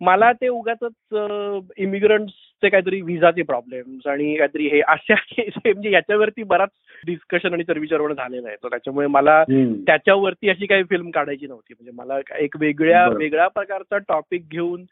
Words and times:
मला 0.00 0.32
ते 0.32 0.48
उगाच 0.48 0.78
इमिग्रंट्सचे 1.76 2.68
काहीतरी 2.68 3.00
व्हिसाचे 3.00 3.42
प्रॉब्लेम्स 3.42 4.06
आणि 4.06 4.36
काहीतरी 4.36 4.68
हे 4.68 4.80
अशा 4.80 5.14
म्हणजे 5.66 5.90
याच्यावरती 5.90 6.42
बराच 6.42 6.70
डिस्कशन 7.06 7.52
आणि 7.52 7.64
चर्विचरवण 7.64 8.12
झालेलं 8.12 8.48
आहे. 8.48 8.56
तर 8.56 8.68
त्याच्यामुळे 8.68 9.06
मला 9.06 9.42
त्याच्यावरती 9.86 10.50
अशी 10.50 10.66
काही 10.66 10.82
फिल्म 10.82 11.10
काढायची 11.10 11.46
नव्हती. 11.46 11.74
म्हणजे 11.74 11.92
मला 11.94 12.18
एक 12.38 12.56
वेगळ्या 12.60 13.06
वेगळ्या 13.08 13.48
प्रकारचा 13.48 13.98
टॉपिक 13.98 14.48
घेऊन 14.50 14.84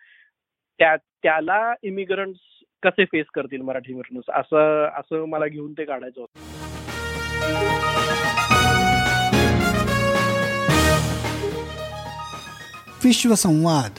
त्या 0.80 0.96
त्याला 0.96 1.74
इमिग्रंट्स 1.82 2.40
कसे 2.82 3.04
फेस 3.04 3.26
करतील 3.34 3.60
मराठी 3.60 4.00
असं 4.34 4.88
असं 4.98 5.24
मला 5.24 5.46
घेऊन 5.46 5.72
ते 5.72 5.84
काढायचं 5.84 6.20
होतं. 6.20 6.40
विश्वसंवाद 13.04 13.98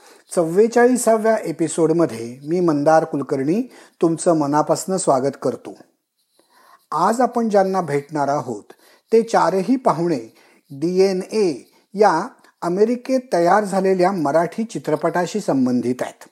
चव्वेचाळीसाव्या 0.31 1.35
एपिसोडमध्ये 1.43 2.25
मी 2.43 2.59
मंदार 2.59 3.03
कुलकर्णी 3.03 3.61
तुमचं 4.01 4.37
मनापासून 4.37 4.97
स्वागत 4.97 5.37
करतो. 5.41 5.73
आज 6.91 7.19
आपण 7.21 7.49
ज्यांना 7.49 7.81
भेटणार 7.81 8.27
आहोत 8.27 8.71
ते 9.11 9.21
चारही 9.21 9.75
पाहुणे 9.75 10.19
डी 10.71 10.99
एन 11.01 11.21
ए 11.31 11.53
या 11.93 12.11
अमेरिकेत 12.61 13.19
तयार 13.33 13.63
झालेल्या 13.63 14.11
मराठी 14.11 14.63
चित्रपटाशी 14.63 15.39
संबंधित 15.39 16.01
आहेत. 16.01 16.27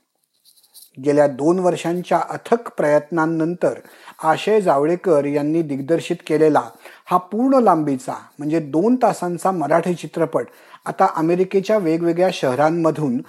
गेल्या 0.98 1.28
दोन 1.28 1.60
वर्षांच्या 1.60 2.18
अथक 2.30 2.70
प्रयत्नांनंतर 2.78 3.80
आशय 4.24 4.62
जावळेकर 4.62 5.26
यांनी 5.26 5.62
दिग्दर्शित 5.62 6.18
केलेला 6.28 6.62
हा 7.06 7.18
पूर्ण 7.18 7.60
लांबीचा 7.64 8.16
म्हणजे 8.40 8.60
दोन 8.60 8.96
तासांचा 8.96 9.52
मराठी 9.52 9.94
चित्रपट 9.94 10.46
आता 10.86 11.08
अमेरिकेच्या 11.16 11.78
वेगवेगळ्या 11.78 12.30
शहरांमधून 12.34 13.22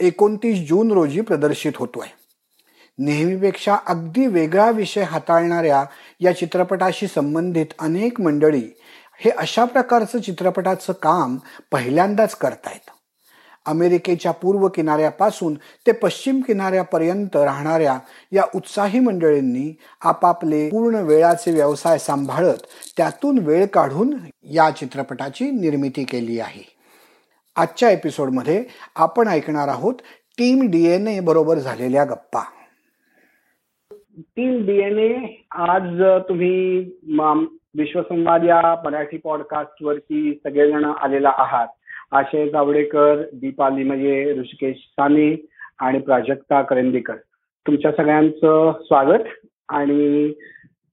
एकोणतीस 0.00 0.68
जून 0.68 0.92
रोजी 0.92 1.20
प्रदर्शित 1.20 1.72
होतोय. 1.76 2.06
नेहमीपेक्षा 2.98 3.76
अगदी 3.86 4.26
वेगळा 4.26 4.70
विषय 4.70 5.02
हाताळणाऱ्या 5.02 5.84
या 6.20 6.36
चित्रपटाशी 6.36 7.06
संबंधित 7.06 7.66
अनेक 7.78 8.20
मंडळी 8.20 8.62
हे 9.20 9.30
अशा 9.30 9.64
प्रकारचं 9.64 10.20
चित्रपटाचं 10.20 10.92
काम 10.92 11.36
पहिल्यांदाच 11.72 12.34
करतायत. 12.34 12.90
अमेरिकेच्या 13.66 14.32
पूर्व 14.32 14.68
किनाऱ्यापासून 14.68 15.54
ते 15.54 15.92
पश्चिम 15.92 16.40
किनाऱ्यापर्यंत 16.40 17.36
राहणाऱ्या 17.36 17.98
या 18.32 18.44
उत्साही 18.54 19.00
मंडळींनी 19.00 19.78
आपापले 20.00 20.68
पूर्ण 20.68 20.94
वेळाचे 20.94 21.50
व्यवसाय 21.50 21.98
सांभाळत 21.98 22.66
त्यातून 22.96 23.38
वेळ 23.38 23.66
काढून 23.66 24.14
या 24.42 24.70
चित्रपटाची 24.70 25.50
निर्मिती 25.50 26.04
केली 26.04 26.40
आहे. 26.40 26.75
आजच्या 27.56 27.90
एपिसोडमध्ये 27.90 28.64
आपण 28.96 29.28
ऐकणार 29.28 29.68
आहोत 29.68 29.94
टीम 30.38 30.66
डीएनए 30.70 31.20
बरोबर 31.20 31.54
झालेल्या 31.54 32.04
गप्पा. 32.04 32.42
टीम 34.36 34.66
डीएनए 34.66 35.14
आज 35.50 36.02
तुम्ही 36.28 36.78
विश्वसंवाद 37.78 38.44
या 38.44 38.60
मराठी 38.84 39.16
पॉडकास्ट 39.16 39.82
वरती 39.82 40.40
सगळेजण 40.44 40.84
आलेला 40.84 41.32
आहात. 41.38 41.68
आशय 42.12 42.48
जावडेकर 42.48 43.22
दीपाली 43.32 43.84
म्हणजे 43.84 44.34
ऋषिकेश 44.40 44.76
साने 44.76 45.46
आणि 45.78 45.98
प्राजक्ता 45.98 46.62
करंदीकर. 46.62 47.16
तुमच्या 47.66 47.92
सगळ्यांचं 47.92 48.72
स्वागत 48.82 49.28
आणि 49.68 50.32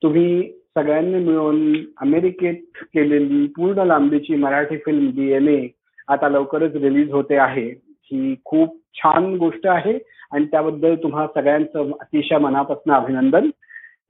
तुम्ही 0.03 0.51
सगळ्यांनी 0.77 1.23
मिळून 1.23 1.73
अमेरिकेत 2.01 2.83
केलेली 2.83 3.47
पूर्ण 3.47 3.83
लांबीची 3.83 4.35
मराठी 4.35 4.77
फिल्म 4.77 5.09
डीएनए 5.09 5.67
आता 6.07 6.29
लवकरच 6.29 6.75
रिलीज 6.75 7.11
होते 7.11 7.37
आहे. 7.37 7.67
ही 8.03 8.35
खूप 8.45 8.77
छान 8.95 9.35
गोष्ट 9.35 9.67
आहे. 9.67 9.99
आणि 10.31 10.45
त्याबद्दल 10.45 10.95
तुम्हा 10.95 11.27
सगळ्यांचं 11.27 11.91
अतिशय 12.01 12.37
मनापासून 12.37 12.93
अभिनंदन. 12.93 13.49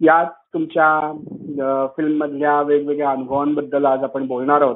यात 0.01 0.25
तुमच्या 0.53 1.87
फिल्म 1.97 2.17
मधल्या 2.17 2.61
वेगवेगळ्या 2.61 3.11
अनुभवांबद्दल 3.11 3.85
आज 3.85 4.03
आपण 4.03 4.27
बोलणार 4.27 4.61
आहोत. 4.61 4.75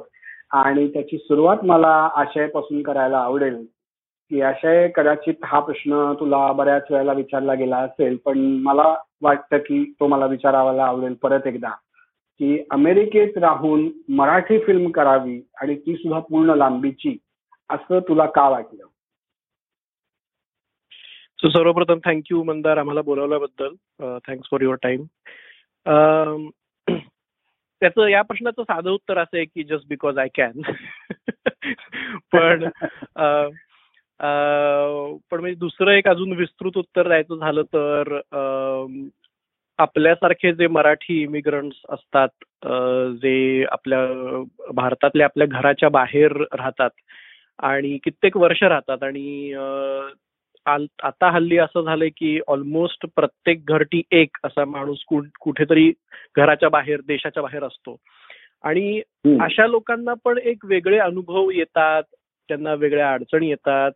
आणि 0.51 0.87
त्याची 0.87 1.17
सुरुवात 1.17 1.57
मला 1.63 2.09
आशयापासून 2.15 2.81
करायला 2.81 3.17
आवडेल. 3.17 3.65
की 4.29 4.41
आशय 4.41 4.87
कदाचित 4.87 5.33
हा 5.43 5.59
प्रश्न 5.59 6.13
तुला 6.19 6.51
बऱ्याच 6.51 6.85
वेळेला 6.91 7.13
विचारला 7.13 7.53
गेला 7.53 7.77
असेल 7.77 8.17
पण 8.25 8.39
मला 8.39 8.95
वाटतं 9.21 9.57
की 9.57 9.93
तो 9.99 10.07
मला 10.07 10.25
विचारावाला 10.25 10.83
आवडेल 10.83 11.13
परत 11.13 11.47
एकदा. 11.47 11.69
की 12.39 12.63
अमेरिकेत 12.71 13.37
राहून 13.37 13.89
मराठी 14.09 14.59
फिल्म 14.59 14.91
करावी 14.91 15.41
आणि 15.61 15.75
ती 15.75 15.95
सुद्धा 15.95 16.19
पूर्ण 16.19 16.53
लांबीची 16.53 17.17
असं 17.69 17.99
तुला 17.99 18.25
का 18.25 18.49
वाटलं? 18.49 18.85
सो 21.41 21.49
सर्वप्रथम 21.49 21.99
थँक्यू 22.05 22.43
मंदार 22.43 22.77
आम्हाला 22.77 23.01
बोलावल्याबद्दल. 23.01 23.73
थँक्स 24.27 24.47
फॉर 24.51 24.61
युअर 24.61 24.75
टाइम 24.75 25.03
त्याचं 27.81 28.07
या 28.07 28.21
प्रश्नाचं 28.21 28.63
साधं 28.63 28.89
उत्तर 28.91 29.17
असं 29.17 29.37
आहे 29.37 29.45
की 29.45 29.63
जस्ट 29.63 29.87
बिकॉज 29.87 30.17
आय 30.17 30.27
कॅन 30.35 30.61
पण 32.31 32.63
uh, 32.63 33.49
uh, 34.19 35.17
पण 35.31 35.39
म्हणजे 35.39 35.55
दुसरं 35.55 35.91
एक 35.91 36.07
अजून 36.07 36.31
विस्तृत 36.31 36.77
उत्तर 36.77 37.07
द्यायचं 37.07 37.35
झालं 37.35 37.61
तर 37.61 38.19
um, 38.33 39.07
आपल्यासारखे 39.79 40.51
जे 40.53 40.67
मराठी 40.67 41.21
इमिग्रंट्स 41.21 41.77
असतात 41.89 42.29
जे 43.21 43.63
आपल्या 43.71 44.05
भारतातल्या 44.73 45.25
आपल्या 45.25 45.47
घराच्या 45.47 45.89
बाहेर 45.89 46.31
राहतात 46.53 46.89
आणि 47.63 47.97
कित्येक 48.03 48.37
वर्ष 48.37 48.63
राहतात 48.63 49.03
आणि 49.03 49.53
आता 51.03 51.29
हल्ली 51.31 51.57
असं 51.57 51.81
झालंय 51.81 52.09
की 52.09 52.39
ऑलमोस्ट 52.47 53.05
प्रत्येक 53.15 53.63
घरटी 53.67 54.01
एक 54.11 54.37
असा 54.43 54.65
माणूस 54.65 55.03
कुठेतरी 55.39 55.91
घराच्या 56.37 56.69
बाहेर 56.69 57.01
देशाच्या 57.07 57.43
बाहेर 57.43 57.63
असतो. 57.63 57.95
आणि 58.63 59.01
अशा 59.41 59.67
लोकांना 59.67 60.13
पण 60.25 60.37
एक 60.37 60.65
वेगळे 60.65 60.97
अनुभव 60.99 61.49
येतात 61.51 62.03
त्यांना 62.49 62.73
वेगळ्या 62.73 63.11
अडचणी 63.13 63.49
येतात 63.49 63.91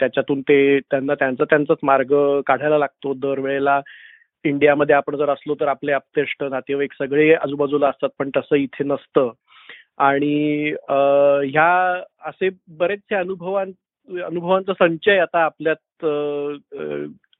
त्याच्यातून 0.00 0.40
ते 0.40 0.78
त्यांना 0.80 1.14
त्यांचा 1.14 1.44
त्यांचाच 1.44 1.78
मार्ग 1.82 2.14
काढायला 2.46 2.78
लागतो. 2.78 3.14
दरवेळेला 3.14 3.80
इंडियामध्ये 4.48 4.94
आपण 4.94 5.16
जर 5.16 5.30
असलो 5.30 5.54
तर 5.60 5.68
आपले 5.68 5.92
आपतेष्ट 5.92 6.44
नातेवाईक 6.44 6.92
सगळे 6.98 7.32
आजूबाजूला 7.34 7.88
असतात 7.88 8.08
पण 8.18 8.30
तसं 8.36 8.56
इथे 8.56 8.84
नसतं. 8.84 9.30
आणि 9.98 10.70
ह्या 11.50 12.02
असे 12.28 12.48
बरेचसे 12.78 13.14
अनुभवां 13.14 13.70
अनुभवांचा 14.24 14.72
संचय 14.78 15.18
आता 15.18 15.44
आपल्यात 15.44 16.04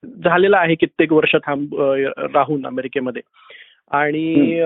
झालेला 0.04 0.58
आहे 0.58 0.74
कित्येक 0.74 1.12
वर्ष 1.12 1.34
थांब 1.46 1.74
राहून 2.34 2.66
अमेरिकेमध्ये. 2.66 3.22
आणि 3.90 4.60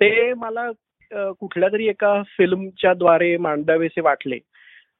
ते 0.00 0.32
मला 0.34 0.70
कुठल्या 1.12 1.68
तरी 1.72 1.88
एका 1.88 2.22
फिल्मच्या 2.36 2.92
द्वारे 2.94 3.36
मांडावेसे 3.36 4.00
वाटले. 4.00 4.38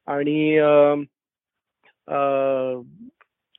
आणि 0.07 0.59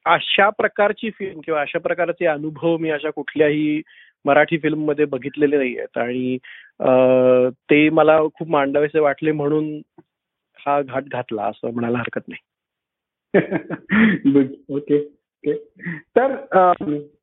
अशा 0.06 0.50
प्रकारची 0.50 1.10
फिल्म 1.10 1.40
किंवा 1.40 1.62
अशा 1.62 1.80
प्रकारचे 1.80 2.26
अनुभव 2.26 2.78
मी 2.78 2.90
अशा 2.90 3.10
कुठल्याही 3.10 3.81
मराठी 4.25 4.57
फिल्ममध्ये 4.57 5.06
बघितलेले 5.06 5.57
नाही 5.57 5.78
आहेत 5.78 5.98
आणि 5.98 6.38
ते 7.72 7.90
मला 7.90 8.19
खूप 8.34 8.50
मांडावेसे 8.50 9.00
वाटले 9.00 9.31
म्हणून 9.31 9.81
हा 10.60 10.81
घाट 10.81 11.04
घातला 11.04 11.44
असं 11.44 11.74
म्हणायला 11.74 11.98
हरकत 11.98 12.22
नाही. 12.28 12.42
ओके 14.69 14.96
ओके 14.98 15.54
तर 16.16 16.36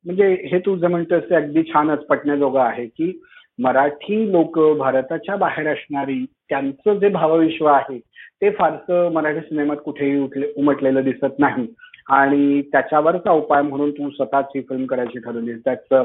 म्हणजे 0.05 0.47
हे 0.51 0.59
तू 0.59 0.75
जे 0.77 0.87
म्हणतोस 0.87 1.23
ते 1.29 1.35
अगदी 1.35 1.63
छानच 1.63 2.05
पटण्याजोगं 2.05 2.59
आहे 2.61 2.85
की 2.85 3.11
मराठी 3.59 4.31
लोक 4.31 4.59
भारताच्या 4.77 5.35
बाहेर 5.35 5.67
असणारी 5.67 6.25
त्यांचं 6.49 6.99
जे 6.99 7.09
भावविश्व 7.09 7.65
आहे 7.65 7.99
ते 8.41 8.49
फारसं 8.49 9.11
मराठी 9.11 9.39
सिनेमात 9.39 9.77
कुठेही 9.77 10.19
उठले 10.19 10.51
उमटलेलं 10.57 11.03
दिसत 11.03 11.39
नाही. 11.39 11.67
आणि 12.09 12.61
त्याच्यावरचा 12.61 13.31
उपाय 13.31 13.61
म्हणून 13.61 13.91
तू 13.91 14.09
स्वतःच 14.09 14.45
ही 14.55 14.61
फिल्म 14.61 14.85
करायची 14.85 15.19
ठरवलीस. 15.19 15.59
त्याचं 15.65 16.03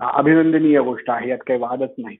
अभिनंदनीय 0.00 0.80
गोष्ट 0.80 1.10
आहे 1.10 1.28
यात 1.28 1.38
काही 1.38 1.60
वादच 1.60 1.94
नाही. 1.98 2.16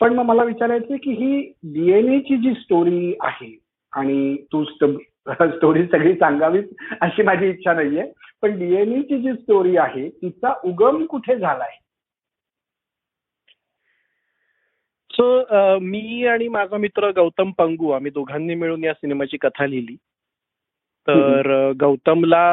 पण 0.00 0.14
मग 0.14 0.24
मला 0.24 0.44
विचारायचं 0.44 0.96
की 0.96 1.12
ही 1.12 1.52
डीएनएची 1.62 2.36
जी 2.36 2.54
स्टोरी 2.54 3.14
आहे 3.20 3.58
आणि 3.92 4.36
तू 4.36 4.64
स्टोरी 4.64 5.86
सगळी 5.86 6.14
सांगावीच 6.14 6.68
अशी 7.00 7.22
माझी 7.22 7.48
इच्छा 7.48 7.72
नाहीये 7.72 8.12
पण 8.42 8.58
डीएनएची 8.58 9.18
जी 9.18 9.32
स्टोरी 9.32 9.76
आहे 9.76 10.08
तिचा 10.08 10.54
उगम 10.64 11.04
कुठे 11.06 11.36
झालाय? 11.36 11.78
सो 15.12 15.44
मी 15.78 16.26
आणि 16.26 16.48
माझा 16.48 16.76
मित्र 16.76 17.10
गौतम 17.10 17.50
पंगू 17.50 17.90
आम्ही 17.90 18.10
दोघांनी 18.10 18.54
मिळून 18.54 18.84
या 18.84 18.92
सिनेमाची 18.92 19.36
कथा 19.36 19.66
लिहिली. 19.66 19.96
तर 21.08 21.50
गौतमला 21.80 22.44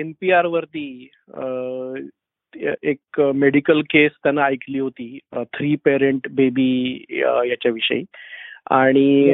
एन 0.00 0.12
पी 0.20 0.30
आर 0.32 0.46
वरती 0.54 0.86
एक 2.90 3.20
मेडिकल 3.34 3.80
केस 3.90 4.12
त्यानं 4.22 4.42
ऐकली 4.42 4.78
होती 4.78 5.18
थ्री 5.54 5.74
पेरेंट 5.84 6.28
बेबी 6.36 7.04
याच्याविषयी. 7.48 8.04
आणि 8.70 9.32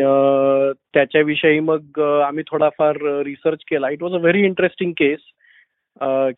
त्याच्याविषयी 0.94 1.60
मग 1.60 2.00
आम्ही 2.24 2.44
थोडाफार 2.50 2.96
रिसर्च 3.24 3.64
केला. 3.70 3.88
It 3.90 4.02
was 4.02 4.14
a 4.14 4.18
very 4.18 4.44
interesting 4.44 4.92
case 4.96 5.20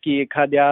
की 0.03 0.19
एखाद्या 0.21 0.67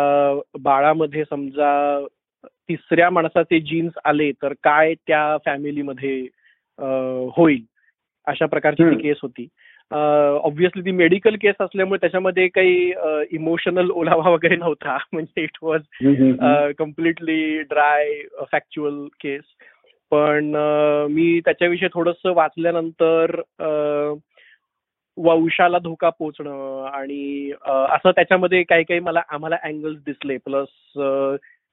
बाळामध्ये 0.63 1.23
समजा 1.29 2.05
तिसऱ्या 2.45 3.09
माणसाचे 3.09 3.59
जीन्स 3.59 3.97
आले 4.05 4.31
तर 4.41 4.53
काय 4.63 4.93
त्या 5.07 5.37
फॅमिलीमध्ये 5.45 6.19
होईल 7.37 7.61
अशा 8.27 8.45
प्रकारची 8.45 8.95
केस 9.01 9.17
होती. 9.21 9.47
ऑब्व्हियसली 9.91 10.81
ती 10.85 10.91
मेडिकल 10.91 11.35
केस 11.35 11.55
असल्यामुळे 11.59 11.97
त्याच्यामध्ये 12.01 12.47
काही 12.47 12.93
इमोशनल 13.31 13.89
ओलावा 13.89 14.29
वगैरे 14.29 14.55
नव्हता. 14.55 14.97
म्हणजे 15.13 15.43
it 15.43 15.57
was 15.61 15.81
completely 16.77 17.61
dry 17.61 18.21
factual 18.51 19.07
case 19.23 19.43
पण 20.11 20.51
मी 21.11 21.39
त्याच्याविषयी 21.39 21.89
थोडस 21.93 22.25
वाचल्यानंतर 22.25 23.41
वंशाला 25.17 25.77
धोका 25.79 26.09
पोचणं 26.09 26.85
आणि 26.93 27.51
असं 27.67 28.11
त्याच्यामध्ये 28.11 28.63
काही 28.63 28.83
काही 28.83 28.99
मला 28.99 29.21
आम्हाला 29.29 29.57
अँगल्स 29.63 29.99
दिसले. 30.05 30.37
प्लस 30.37 30.97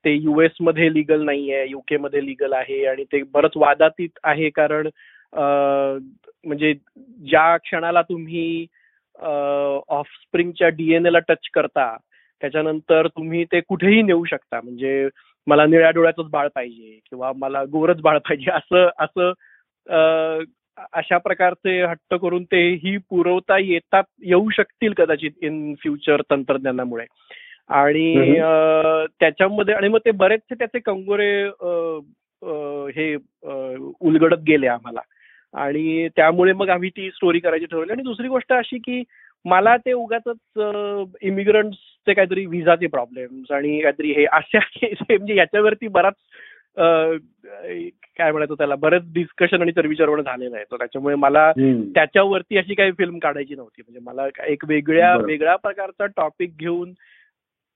ते 0.05 0.13
युएसमध्ये 0.15 0.93
लिगल 0.95 1.23
नाहीये 1.25 1.67
युके 1.69 1.97
मध्ये 1.97 2.25
लिगल 2.27 2.53
आहे 2.53 2.85
आणि 2.87 3.05
ते 3.05 3.23
बरंच 3.23 3.57
वादातीत 3.57 4.19
आहे 4.25 4.51
कारण 4.51 4.89
म्हणजे 6.45 6.73
ज्या 7.29 7.57
क्षणाला 7.57 8.03
तुम्ही 8.03 8.67
ऑफस्प्रिंगच्या 9.89 10.69
डीएनए 10.69 11.21
टच 11.29 11.49
करता 11.55 11.97
त्याच्यानंतर 12.43 13.07
तुम्ही 13.07 13.45
ते 13.53 13.61
कुठेही 13.69 14.03
नेऊ 14.03 14.25
शकता. 14.25 14.61
म्हणजे 14.61 15.09
मला 15.47 15.67
निळ्या 15.67 15.91
डोळ्याचंच 15.91 16.31
बाळ 16.31 16.49
पाहिजे 16.55 16.99
किंवा 17.11 17.33
मला 17.37 17.63
गोरच 17.73 18.01
बाळ 18.03 18.19
पाहिजे 18.19 18.51
असं 18.51 18.89
असं 19.05 20.43
अशा 20.93 21.19
प्रकारचे 21.19 21.81
हट्ट 21.83 22.15
करून 22.15 22.45
ते 22.45 22.63
ही 22.85 22.97
पुरवता 23.11 23.59
येतात 23.59 24.05
येऊ 24.23 24.49
शकतील 24.51 24.93
कदाचित 24.97 25.45
इन 25.45 25.75
फ्युचर 25.83 26.23
तंत्रज्ञानामुळे. 26.31 27.05
आणि 27.69 28.15
त्याच्यामध्ये 29.21 29.75
आणि 29.75 29.89
मग 29.89 29.99
ते 30.05 30.11
बरेचसे 30.11 30.55
त्याचे 30.55 30.79
कंगोरे 30.79 31.31
हे 32.97 33.15
उलगडत 33.15 34.43
गेले 34.47 34.67
आम्हाला. 34.67 35.01
आणि 35.55 36.09
त्यामुळे 36.17 36.53
मग 36.53 36.69
आम्ही 36.69 36.91
ती 36.91 37.11
स्टोरी 37.11 37.39
करायची 37.39 37.67
ठरवली. 37.67 37.93
आणि 37.93 38.03
दुसरी 38.03 38.29
गोष्ट 38.29 38.53
अशी 38.53 38.79
की 38.79 39.03
मला 39.45 39.77
ते 39.77 39.93
उगाच 39.93 40.29
इमिग्रंट्सचे 41.23 42.15
काहीतरी 42.15 42.47
व्हिसाचे 42.47 42.87
प्रॉब्लेम्स 42.87 43.53
आणि 43.53 43.81
काहीतरी 43.81 44.13
हे 44.13 44.25
अशा 44.25 44.59
म्हणजे 45.11 45.35
याच्यावरती 45.37 45.89
बराच 45.89 46.15
काय 48.19 48.31
म्हणायचं 48.31 48.55
त्याला 48.55 48.75
बरेच 48.75 49.03
डिस्कशन 49.15 49.63
आणि 49.63 49.73
चर्विचरवण 49.73 50.23
झालेलं 50.23 50.57
आहे. 50.57 50.65
तर 50.65 50.77
त्याच्यामुळे 50.77 51.15
मला 51.15 51.53
त्याच्यावरती 51.95 52.59
अशी 52.59 52.75
काही 52.75 52.93
फिल्म 52.99 53.19
काढायची 53.19 53.55
नव्हती. 53.55 53.83
म्हणजे 53.83 54.01
मला 54.01 54.47
एक 54.47 54.65
वेगळ्या 54.69 55.17
वेगळ्या 55.17 55.57
प्रकारचा 55.57 56.07
टॉपिक 56.07 56.57
घेऊन 56.57 56.93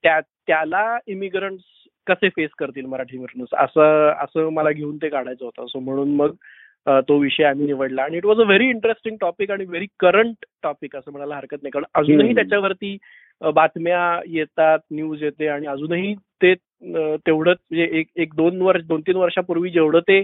त्या 0.04 0.20
त्याला 0.20 0.98
इमिग्रंट्स 1.06 1.64
कसे 2.06 2.28
फेस 2.28 2.50
करतील 2.58 2.86
मराठी 2.86 3.24
असं 3.52 4.12
असं 4.24 4.48
मला 4.48 4.70
घेऊन 4.70 4.96
ते 4.96 5.08
काढायचं 5.08 5.44
होतं. 5.44 5.66
सो 5.66 5.80
म्हणून 5.80 6.14
मग 6.14 6.34
तो 6.86 7.16
विषय 7.18 7.44
आम्ही 7.44 7.66
निवडला. 7.66 8.02
आणि 8.02 8.16
it 8.16 8.24
was 8.26 8.40
a 8.40 8.44
very 8.46 8.68
interesting 8.70 9.16
topic 9.20 9.50
आणि 9.50 9.64
व्हेरी 9.64 9.86
करंट 10.00 10.44
टॉपिक 10.62 10.96
असं 10.96 11.10
म्हणायला 11.10 11.36
हरकत 11.36 11.62
नाही. 11.62 11.70
कारण 11.70 11.84
अजूनही 11.94 12.34
त्याच्यावरती 12.34 12.96
बातम्या 13.54 14.20
येतात 14.26 14.78
न्यूज 14.90 15.22
येते 15.22 15.48
आणि 15.48 15.66
अजूनही 15.66 16.14
ते 16.42 16.54
तेवढंच 16.54 17.56
म्हणजे 17.70 17.88
एक 17.98 18.06
एक 18.16 18.34
दोन 18.34 18.60
वर्ष 18.62 18.84
दोन 18.86 19.00
तीन 19.06 19.16
वर्षापूर्वी 19.16 19.70
जेवढं 19.70 20.00
ते 20.08 20.22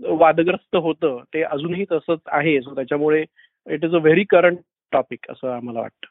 वादग्रस्त 0.00 0.76
होतं 0.76 1.18
ते 1.34 1.42
अजूनही 1.42 1.84
तसंच 1.92 2.18
आहे. 2.26 2.60
सो 2.60 2.74
त्याच्यामुळे 2.74 3.24
it 3.66 3.84
is 3.84 3.94
a 3.94 3.98
very 3.98 4.24
current 4.30 4.58
topic 4.92 5.30
असं 5.30 5.50
आम्हाला 5.50 5.80
वाटतं. 5.80 6.06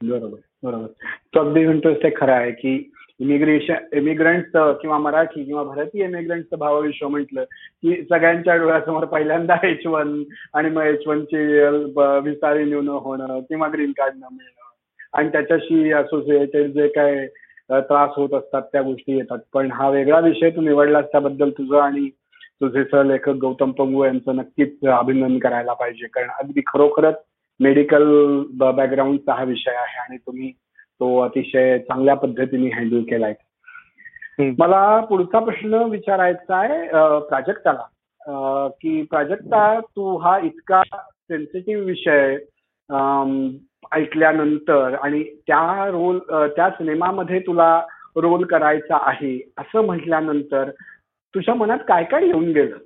बरोबर 0.00 0.38
बरोबर. 0.62 0.86
तो 1.34 1.40
अगदी 1.40 1.60
इंटरेस्ट 1.62 2.06
खरं 2.16 2.32
आहे 2.32 2.50
की 2.52 2.76
इमिग्रेशन 3.20 3.74
इमिग्रंटचं 3.92 4.72
किंवा 4.72 4.98
मराठी 4.98 5.44
किंवा 5.44 5.62
भारतीय 5.62 6.04
इमिग्रंटचं 6.04 6.58
भावविश्व 6.58 7.08
म्हटलं 7.08 7.44
की 7.82 8.02
सगळ्यांच्या 8.02 8.56
डोळ्यासमोर 8.56 9.04
पहिल्यांदा 9.04 9.56
एच 9.66 9.86
वन 9.86 10.22
आणि 10.54 10.70
मग 10.70 10.82
एच 10.82 11.06
वनची 11.06 11.36
विसा 12.24 12.54
रिन्यू 12.54 12.80
न 12.80 12.88
होणं 12.88 13.40
किंवा 13.40 13.68
ग्रीन 13.72 13.90
कार्ड 13.90 14.14
न 14.14 14.26
मिळणं. 14.32 14.64
आणि 15.12 15.28
त्याच्याशी 15.28 15.92
असोसिएटेड 15.92 16.70
जे 16.70 16.88
काय 16.88 17.26
त्रास 17.70 18.10
होत 18.16 18.34
असतात 18.34 18.62
त्या 18.62 18.82
गोष्टी 18.82 19.16
येतात. 19.16 19.38
पण 19.54 19.70
हा 19.72 19.88
वेगळा 19.90 20.20
विषय 20.20 20.50
तू 20.50 20.60
निवडलास 20.60 21.04
त्याबद्दल 21.04 21.50
तुझं 21.50 21.78
आणि 21.78 22.08
तुझे 22.60 22.84
सहलेखक 22.84 23.28
गौतम 23.28 23.70
पंगू 23.70 24.04
यांचं 24.04 24.36
नक्कीच 24.36 24.84
अभिनंदन 24.84 25.38
करायला 25.38 25.72
पाहिजे. 25.72 26.06
कारण 26.06 26.28
अगदी 26.38 26.60
खरोखरच 26.66 27.14
मेडिकल 27.60 28.04
बॅकग्राऊंडचा 28.50 29.34
हा 29.34 29.44
विषय 29.44 29.70
आहे 29.70 29.98
आणि 30.00 30.16
तुम्ही 30.16 30.52
तो 31.00 31.16
अतिशय 31.20 31.78
चांगल्या 31.78 32.14
पद्धतीने 32.16 32.68
हँडल 32.74 33.02
केलाय. 33.10 33.34
मला 34.58 35.00
पुढचा 35.08 35.38
प्रश्न 35.44 35.82
विचारायचा 35.90 36.56
आहे 36.56 36.86
प्राजक्ताला. 37.28 37.86
की 38.80 39.02
प्राजक्ता 39.10 39.78
तू 39.80 40.16
हा 40.18 40.38
इतका 40.44 40.82
सेन्सिटिव्ह 40.94 41.84
विषय 41.84 42.36
ऐकल्यानंतर 43.96 44.94
आणि 45.02 45.22
त्या 45.46 45.86
रोल 45.90 46.18
त्या 46.56 46.68
सिनेमामध्ये 46.70 47.40
तुला 47.46 47.70
रोल 48.16 48.44
करायचा 48.46 48.98
आहे 49.10 49.38
असं 49.58 49.84
म्हटल्यानंतर 49.86 50.70
तुझ्या 51.34 51.54
मनात 51.54 51.78
काय 51.88 52.04
काय 52.10 52.26
येऊन 52.26 52.50
गेलं? 52.52 52.76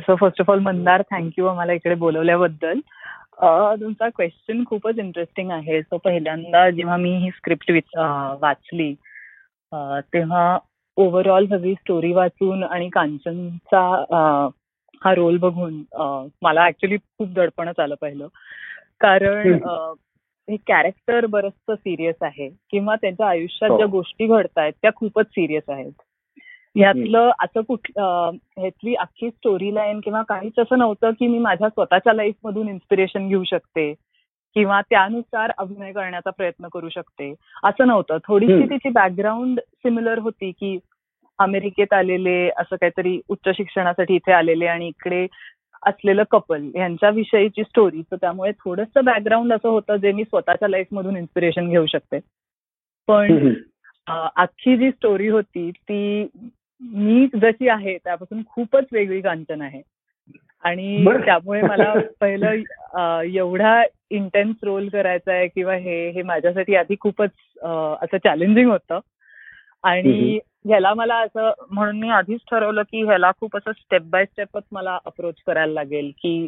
So 0.00 0.14
first 0.20 0.40
of 0.40 0.50
all 0.50 0.58
Mandar 0.58 1.02
thank you 1.10 1.46
आम्हाला 1.46 1.72
इकडे 1.72 1.94
बोलवल्याबद्दल. 1.94 2.80
तुमचा 3.42 4.08
क्वेश्चन 4.08 4.62
खूपच 4.66 4.98
इंटरेस्टिंग 4.98 5.50
आहे. 5.50 5.80
सो 5.82 5.96
पहिल्यांदा 6.04 6.68
जेव्हा 6.70 6.96
मी 6.96 7.16
ही 7.24 7.30
स्क्रिप्ट 7.36 7.70
वाचली 8.42 8.92
तेव्हा 10.12 10.58
ओव्हरऑल 10.96 11.46
सगळी 11.50 11.74
स्टोरी 11.74 12.12
वाचून 12.14 12.62
आणि 12.64 12.88
कांचनचा 12.92 13.80
हा 15.02 15.14
रोल 15.14 15.36
बघून 15.38 15.82
मला 16.42 16.66
ऍक्च्युली 16.66 16.96
खूप 16.96 17.28
दडपणच 17.34 17.80
आलं 17.80 17.94
पहिलं. 18.00 18.26
कारण 19.00 19.58
हे 20.48 20.56
कॅरेक्टर 20.66 21.26
बरंचसं 21.26 21.74
सिरियस 21.74 22.22
आहे. 22.22 22.48
किंवा 22.70 22.94
त्यांच्या 22.96 23.28
आयुष्यात 23.28 23.76
ज्या 23.76 23.86
गोष्टी 23.86 24.26
घडतायत 24.26 24.72
त्या 24.82 24.90
खूपच 24.96 25.26
सिरियस 25.26 25.68
आहेत. 25.68 25.92
ह्यातलं 26.76 27.30
असं 27.40 27.60
कुठ 27.60 27.90
ह्यातली 27.98 28.94
अख्खी 28.94 29.28
स्टोरी 29.30 29.74
लाईन 29.74 30.00
किंवा 30.00 30.22
काहीच 30.22 30.58
असं 30.58 30.78
नव्हतं 30.78 31.10
की 31.10 31.26
मी 31.26 31.38
माझ्या 31.38 31.68
स्वतःच्या 31.68 32.12
लाईफ 32.12 32.34
मधून 32.44 32.68
इन्स्पिरेशन 32.68 33.28
घेऊ 33.28 33.44
शकते 33.44 33.92
किंवा 34.56 34.80
त्यानुसार 34.80 35.52
अभिनय 35.58 35.92
करण्याचा 35.92 36.30
प्रयत्न 36.30 36.68
करू 36.72 36.88
शकते. 36.88 37.32
असं 37.64 37.86
नव्हतं. 37.86 38.18
थोडीशी 38.26 38.66
तिची 38.70 38.88
बॅकग्राऊंड 38.88 39.60
सिमिलर 39.60 40.18
होती 40.18 40.50
की 40.50 40.78
अमेरिकेत 41.38 41.92
आलेले 41.92 42.36
असं 42.56 42.76
काहीतरी 42.76 43.18
उच्च 43.28 43.48
शिक्षणासाठी 43.56 44.14
इथे 44.14 44.32
आलेले 44.32 44.66
आणि 44.66 44.88
इकडे 44.88 45.26
असलेलं 45.82 46.22
कपल 46.30 46.70
यांच्याविषयीची 46.74 47.62
स्टोरी 47.62 48.02
तर 48.02 48.16
त्यामुळे 48.16 48.52
थोडंसं 48.60 49.04
बॅकग्राऊंड 49.04 49.52
असं 49.52 49.68
होतं 49.68 49.96
जे 49.96 50.12
मी 50.12 50.24
स्वतःच्या 50.24 50.68
लाईफ 50.68 50.86
मधून 50.92 51.16
इन्स्पिरेशन 51.16 51.68
घेऊ 51.68 51.86
शकते. 51.86 52.18
पण 53.08 53.52
अख्खी 54.06 54.76
जी 54.76 54.90
स्टोरी 54.90 55.28
होती 55.28 55.70
ती 55.70 56.24
मी 56.80 57.26
जशी 57.34 57.68
आहे 57.68 57.96
त्यापासून 57.98 58.42
खूपच 58.46 58.84
वेगळी 58.92 59.20
कांचन 59.20 59.62
आहे. 59.62 59.82
आणि 60.64 61.04
त्यामुळे 61.24 61.62
मला 61.62 61.92
पहिलं 62.20 62.52
एवढा 63.34 63.82
इंटेन्स 64.10 64.56
रोल 64.62 64.88
करायचा 64.88 65.32
आहे 65.32 65.46
किंवा 65.48 65.74
हे 65.74 66.08
हे 66.10 66.22
माझ्यासाठी 66.22 66.74
आधी 66.76 66.94
खूपच 67.00 67.30
असं 68.02 68.16
चॅलेंजिंग 68.16 68.70
होतं. 68.70 69.00
आणि 69.84 70.38
ह्याला 70.66 70.92
मला 70.94 71.16
असं 71.16 71.52
म्हणून 71.70 71.98
मी 72.00 72.08
आधीच 72.08 72.40
ठरवलं 72.50 72.82
की 72.82 73.02
ह्याला 73.02 73.30
खूप 73.40 73.56
असं 73.56 73.72
स्टेप 73.72 74.02
बाय 74.02 74.24
स्टेपच 74.24 74.62
मला 74.72 74.98
अप्रोच 75.04 75.34
करायला 75.46 75.72
लागेल 75.72 76.10
की 76.22 76.46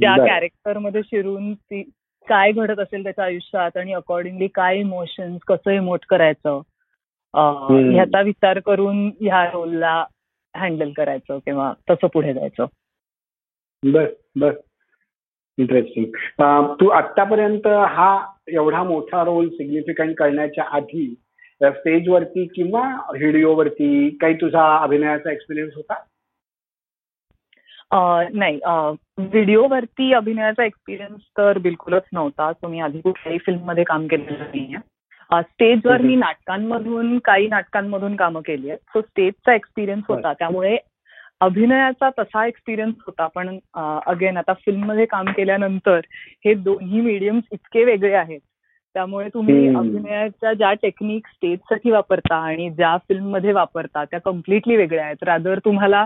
त्या 0.00 0.16
कॅरेक्टरमध्ये 0.16 1.00
शिरून 1.04 1.54
ती 1.54 1.82
काय 2.28 2.52
घडत 2.52 2.78
असेल 2.78 3.02
त्याच्या 3.02 3.24
आयुष्यात 3.24 3.76
आणि 3.76 3.92
अकॉर्डिंगली 3.92 4.46
काय 4.46 4.78
इमोशन्स 4.78 5.40
कसं 5.48 5.70
इमोट 5.70 6.04
करायचं. 6.08 6.60
ह्याचा 7.34 8.20
विचार 8.20 8.58
करून 8.58 9.06
ह्या 9.20 9.44
रोलला 9.44 10.04
हँडल 10.56 10.92
करायचं 10.92 11.38
किंवा 11.38 11.72
तसं 11.90 12.06
पुढे 12.06 12.34
जायचं. 12.34 12.66
बर 13.82 14.06
बर. 14.36 14.52
इंटरेस्टिंग 15.58 16.74
तू 16.80 16.88
आतापर्यंत 16.88 17.66
हा 17.66 18.26
एवढा 18.48 18.82
मोठा 18.82 19.24
रोल 19.24 19.48
सिग्निफिकंट 19.48 20.16
करण्याच्या 20.16 20.64
आधी 20.64 21.14
स्टेजवरती 21.62 22.46
किंवा 22.46 22.82
व्हिडिओवरती 23.16 24.10
काही 24.10 24.34
तुझा 24.34 24.76
अभिनयाचा 24.76 25.32
एक्सपिरियन्स 25.32 25.74
होता? 25.76 25.94
नाही. 28.34 28.58
व्हिडिओवरती 29.18 30.12
अभिनयाचा 30.12 30.64
एक्सपिरियन्स 30.64 31.22
तर 31.38 31.58
बिलकुलच 31.58 32.02
नव्हता. 32.12 32.52
सो 32.52 32.68
मी 32.68 32.80
आधी 32.80 33.00
कुठल्याही 33.00 33.38
फिल्ममध्ये 33.38 33.84
काम 33.84 34.06
केलेलं 34.06 34.38
नाहीये. 34.38 34.76
स्टेजवर 35.32 36.00
मी 36.02 36.14
नाटकांमधून 36.16 37.18
काही 37.24 37.48
नाटकांमधून 37.48 38.16
कामं 38.16 38.40
केली 38.46 38.68
आहेत. 38.68 38.78
सो 38.92 39.00
स्टेजचा 39.00 39.54
एक्सपिरियन्स 39.54 40.04
होता. 40.08 40.32
त्यामुळे 40.32 40.76
अभिनयाचा 41.40 42.08
तसा 42.18 42.46
एक्सपिरियन्स 42.46 42.94
होता. 43.06 43.26
पण 43.34 43.58
अगेन 44.06 44.36
आता 44.36 44.52
फिल्ममध्ये 44.64 45.06
काम 45.06 45.30
केल्यानंतर 45.36 46.00
हे 46.44 46.54
दोन्ही 46.54 47.00
मीडियम्स 47.00 47.44
इतके 47.52 47.84
वेगळे 47.84 48.14
आहेत. 48.14 48.40
त्यामुळे 48.94 49.28
तुम्ही 49.34 49.66
अभिनयाच्या 49.68 50.52
ज्या 50.52 50.72
टेक्निक 50.72 51.26
स्टेजसाठी 51.26 51.90
वापरता 51.90 52.36
आणि 52.36 52.70
ज्या 52.70 52.96
फिल्ममध्ये 53.08 53.52
वापरता 53.52 54.04
त्या 54.04 54.20
कम्प्लिटली 54.20 54.76
वेगळ्या 54.76 55.04
आहेत. 55.04 55.22
रादर 55.22 55.58
तुम्हाला 55.58 56.04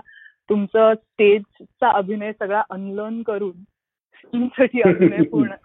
तुमचं 0.51 0.95
स्टेजचा 0.95 1.91
अभिनय 1.91 2.33
सगळा 2.33 2.63
अनलर्न 2.71 3.23
करून 3.23 3.53
फिल्मसाठी 4.33 4.81
अभिनय 4.81 5.23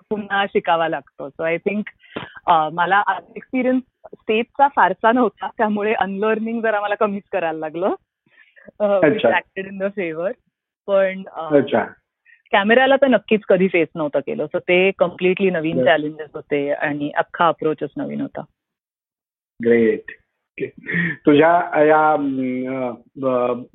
पुन्हा 0.09 0.45
शिकावा 0.45 0.87
लागतो. 0.89 1.29
सो 1.29 1.43
आय 1.43 1.57
थिंक 1.57 1.89
मला 2.73 3.01
एक्सपिरियन्स 3.35 3.83
स्टेजचा 4.13 4.67
फारसा 4.75 5.11
नव्हता. 5.11 5.47
त्यामुळे 5.57 5.93
अनलर्निंग 5.93 6.61
जरा 6.61 6.81
मला 6.81 6.95
कमीच 6.95 7.23
करायला 7.31 7.59
लागलं. 7.59 7.95
ऍक्टेड 9.25 9.67
इन 9.67 9.77
द 9.77 9.91
फेवर 9.95 10.31
पण 10.87 11.21
कॅमेऱ्याला 12.51 12.95
तर 12.95 13.07
नक्कीच 13.07 13.41
कधी 13.49 13.67
फेस 13.67 13.87
नव्हतं 13.95 14.19
केलं. 14.19 14.45
सो 14.45 14.59
ते 14.59 14.91
कम्प्लिटली 14.99 15.49
नवीन 15.49 15.83
चॅलेंजेस 15.85 16.29
होते 16.33 16.71
आणि 16.71 17.11
अख्खा 17.15 17.47
अप्रोचच 17.47 17.89
नवीन 17.97 18.21
होता. 18.21 18.41
ग्रेट 19.65 20.11
तुझ्या 21.25 21.83
या 21.85 22.15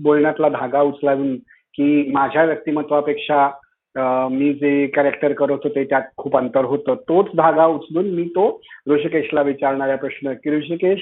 बोलण्यातला 0.03 0.49
धागा 0.49 0.81
उचलावून 0.81 1.37
की 1.77 2.11
माझ्या 2.13 2.45
व्यक्तिमत्वापेक्षा 2.45 3.49
मी 3.97 4.53
जे 4.55 4.87
कॅरेक्टर 4.95 5.33
करत 5.33 5.65
होते 5.65 5.85
त्यात 5.85 6.03
खूप 6.17 6.37
अंतर 6.37 6.65
होतं. 6.65 6.95
तोच 7.09 7.27
धागा 7.37 7.67
उचलून 7.67 8.11
मी 8.15 8.25
तो 8.37 8.47
ऋषिकेशला 8.91 9.43
विचारणारा 9.43 9.97
प्रश्न 9.97 10.33
की 10.45 10.51
ऋषिकेश 10.57 11.01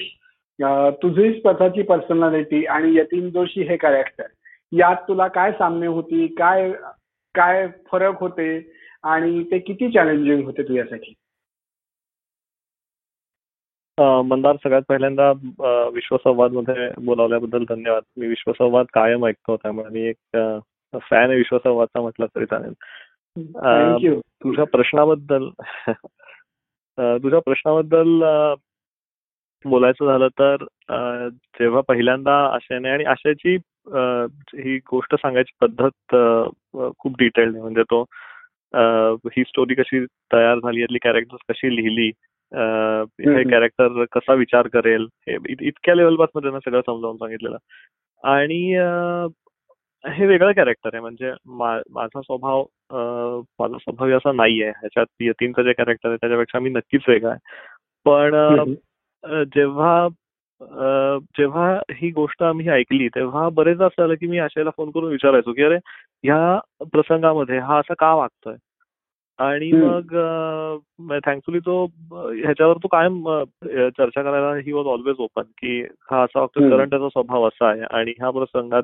तुझी 1.03 1.31
स्वतःची 1.39 1.81
पर्सनॅलिटी 1.81 2.63
आणि 2.65 2.95
यतीन 2.97 3.29
जोशी 3.29 3.61
हे 3.69 3.77
कॅरेक्टर 3.77 4.25
यात 4.71 4.95
तुला 5.07 5.27
काय 5.27 5.51
साम्य 5.51 5.87
होती? 5.87 6.27
काय 6.27 6.71
काय 7.35 7.67
फरक 7.91 8.19
होते? 8.19 8.47
आणि 9.03 9.43
ते 9.51 9.57
किती 9.59 9.91
चॅलेंजिंग 9.91 10.43
होते 10.45 10.63
तुझ्यासाठी? 10.67 11.13
मंदार 14.27 14.55
सगळ्यात 14.63 14.81
पहिल्यांदा 14.89 15.31
विश्वसंवादमध्ये 15.93 16.89
बोलावल्याबद्दल 17.05 17.63
धन्यवाद. 17.69 18.03
मी 18.17 18.27
विश्वसंवाद 18.27 18.85
कायम 18.93 19.25
ऐकतो 19.25 19.55
त्यामुळे 19.57 19.89
मी 19.93 20.07
एक 20.09 20.37
फॅन 20.99 21.29
आहे 21.29 21.37
विश्वसंवादचा 21.37 22.01
म्हटलं 22.01 22.25
तरी 22.35 22.45
चालेल. 22.45 22.73
तुझ्या 24.43 24.65
प्रश्नाबद्दल 24.71 25.49
तुझ्या 27.23 27.39
प्रश्नाबद्दल 27.45 28.21
बोलायचं 29.65 30.05
झालं 30.05 30.27
तर 30.39 30.63
जेव्हा 31.59 31.81
पहिल्यांदा 31.87 32.33
आशयाने 32.55 32.89
आणि 32.89 33.03
आशयाची 33.05 33.55
ही 34.57 34.77
गोष्ट 34.91 35.15
सांगायची 35.15 35.53
पद्धत 35.61 36.15
खूप 36.99 37.17
डिटेल्ड 37.19 37.55
आहे. 37.55 37.61
म्हणजे 37.61 37.83
तो 37.91 38.01
ही 39.27 39.43
स्टोरी 39.47 39.75
कशी 39.75 40.05
तयार 40.33 40.59
झाली 40.59 40.81
यातली 40.81 40.97
कॅरेक्टर 41.03 41.51
कशी 41.51 41.75
लिहिली 41.75 42.07
हे 42.51 43.43
कॅरेक्टर 43.49 44.03
कसा 44.11 44.33
विचार 44.33 44.67
करेल 44.73 45.07
हे 45.27 45.37
इतक्या 45.67 45.95
लेवलमध्ये 45.95 46.51
ना 46.51 46.59
सगळं 46.65 46.81
समजावून 46.87 47.17
सांगितलेलं. 47.17 47.57
आणि 48.23 48.75
हे 50.03 50.25
वेगळं 50.27 50.51
कॅरेक्टर 50.53 50.89
आहे. 50.93 51.01
म्हणजे 51.01 51.31
माझा 51.49 52.21
स्वभाव 52.21 52.63
माझा 53.59 53.77
स्वभाव 53.77 54.15
असा 54.17 54.31
नाहीये. 54.31 54.69
ह्याच्यात 54.69 55.05
यतीनचं 55.21 55.61
जे 55.63 55.73
कॅरेक्टर 55.73 56.09
आहे 56.09 56.17
त्याच्यापेक्षा 56.21 56.59
मी 56.59 56.69
नक्कीच 56.69 57.01
वेगळा 57.07 57.31
आहे. 57.31 57.39
पण 58.05 58.73
जेव्हा 59.55 60.07
जेव्हा 61.37 61.71
ही 61.93 62.09
गोष्ट 62.15 62.43
आम्ही 62.43 62.67
ऐकली 62.69 63.07
तेव्हा 63.15 63.47
बरेच 63.53 63.79
असं 63.81 64.01
झालं 64.01 64.15
की 64.19 64.27
मी 64.27 64.37
आशयाला 64.39 64.69
फोन 64.77 64.91
करून 64.91 65.11
विचारायचो 65.11 65.53
की 65.53 65.63
अरे 65.63 65.77
ह्या 66.23 66.85
प्रसंगामध्ये 66.93 67.57
हा 67.59 67.77
असा 67.79 67.93
का 67.99 68.13
वागतोय? 68.15 68.55
आणि 69.39 69.71
मग 69.71 70.13
थँकफुली 71.25 71.59
तो 71.65 71.83
ह्याच्यावर 72.13 72.77
तो 72.83 72.87
कायम 72.91 73.23
चर्चा 73.63 74.21
करायला 74.21 74.53
ही 74.65 74.71
वॉज 74.71 74.85
ऑलवेज 74.87 75.15
ओपन 75.19 75.43
की 75.57 75.79
हा 76.11 76.21
असा 76.23 76.39
वागतो 76.39 76.69
कारण 76.69 76.89
त्याचा 76.89 77.09
स्वभाव 77.09 77.47
असा 77.47 77.69
आहे. 77.69 77.81
आणि 77.91 78.13
ह्या 78.19 78.29
प्रसंगात 78.31 78.83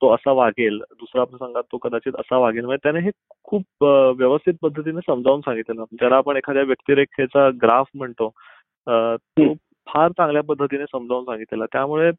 तो 0.00 0.12
असा 0.14 0.32
वागेल 0.32 0.78
दुसऱ्या 0.98 1.24
प्रसंगात 1.24 1.62
तो 1.72 1.76
कदाचित 1.78 2.16
असा 2.18 2.36
वागेल. 2.38 2.64
म्हणजे 2.64 2.80
त्याने 2.82 3.00
हे 3.00 3.10
खूप 3.44 3.84
व्यवस्थित 4.18 4.54
पद्धतीने 4.62 5.00
समजावून 5.06 5.40
सांगितलं. 5.40 5.84
ज्याला 5.92 6.16
आपण 6.16 6.36
एखाद्या 6.36 6.62
व्यक्तिरेखेचा 6.62 7.48
ग्राफ 7.62 7.86
म्हणतो 7.94 8.28
तो 8.86 9.52
फार 9.86 10.12
चांगल्या 10.12 10.42
पद्धतीने 10.42 10.84
समजावून 10.92 11.24
सांगितलेला. 11.24 11.66
त्यामुळे 11.72 12.10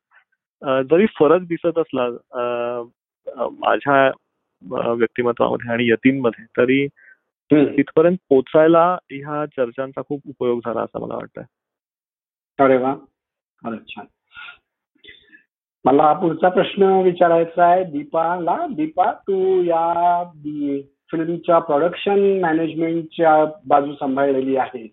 जरी 0.90 1.06
फरक 1.20 1.42
दिसत 1.48 1.78
असला 1.78 2.08
माझ्या 3.60 4.10
व्यक्तिमत्वामध्ये 4.94 5.72
आणि 5.74 5.90
यतींमध्ये 5.90 6.46
तरी 6.58 6.88
तिथपर्यंत 7.52 8.18
पोचायला 8.30 8.86
ह्या 9.12 9.46
चर्चांचा 9.46 10.02
खूप 10.08 10.22
उपयोग 10.30 10.60
झाला 10.66 10.82
असं 10.82 11.02
मला 11.02 11.16
वाटतं 11.16 11.42
अरे 12.60 12.78
वा. 12.78 12.94
छान. 13.64 14.06
मला 15.86 16.12
पुढचा 16.14 16.50
प्रश्न 16.50 16.84
विचारायचा 17.04 17.66
आहे. 17.66 17.84
दीपाला 17.84 18.58
दीपा 18.70 19.12
तू 19.28 19.62
या 19.64 20.24
फिल्मच्या 21.12 21.58
प्रोडक्शन 21.60 22.20
मॅनेजमेंटच्या 22.42 23.34
बाजू 23.68 23.94
सांभाळलेली 23.94 24.56
आहे 24.58 24.88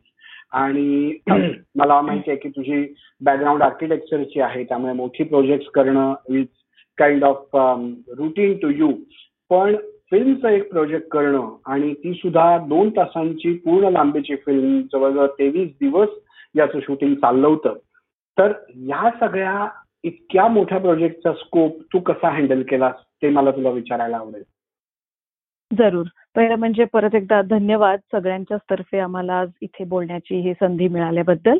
आणि 0.52 1.12
मला 1.76 2.00
माहिती 2.00 2.30
आहे 2.30 2.38
की 2.38 2.48
तुझी 2.48 2.94
बॅकग्राऊंड 3.20 3.62
आर्किटेक्चरची 3.62 4.40
आहे. 4.40 4.64
त्यामुळे 4.64 4.92
मोठी 4.92 5.24
प्रोजेक्ट 5.24 5.70
करणं 5.74 6.14
is 6.28 6.46
kind 6.98 7.24
of 7.24 7.56
routine 8.18 8.56
to 8.58 8.68
you 8.68 8.90
पण 9.50 9.76
फिल्मचं 10.10 10.48
एक 10.48 10.70
प्रोजेक्ट 10.70 11.08
करणं 11.08 11.48
आणि 11.66 11.92
ती 11.94 12.12
सुद्धा 12.14 12.56
दोन 12.58 12.88
तासांची 12.90 13.52
पूर्ण 13.54 13.88
लांबीची 13.88 14.36
फिल्म 14.36 14.80
जवळजवळ 14.92 15.26
तेवीस 15.38 15.68
दिवस 15.80 16.08
याचं 16.56 16.80
शूटिंग 16.80 17.14
चाललं 17.14 17.46
होतं. 17.46 17.74
तर 18.38 18.52
या 18.86 19.10
सगळ्या 19.20 19.68
इतक्या 20.04 20.48
मोठ्या 20.48 20.78
प्रोजेक्टचा 20.78 21.32
स्कोप 21.32 21.80
तू 21.92 22.00
कसा 22.00 22.30
हँडल 22.30 22.62
केलास 22.62 22.94
ते 23.22 23.28
मला 23.28 23.50
तुला 23.50 23.70
विचारायला 23.70 24.16
आवडेल. 24.16 24.42
जरूर. 25.78 26.06
पहिलं 26.36 26.54
म्हणजे 26.54 26.84
परत 26.84 27.14
एकदा 27.14 27.40
धन्यवाद 27.42 27.98
सगळ्यांच्याच 28.12 28.60
तर्फे 28.70 28.98
आम्हाला 28.98 29.34
आज 29.34 29.48
इथे 29.62 29.84
बोलण्याची 29.84 30.40
ही 30.40 30.52
संधी 30.52 30.88
मिळाल्याबद्दल. 30.88 31.58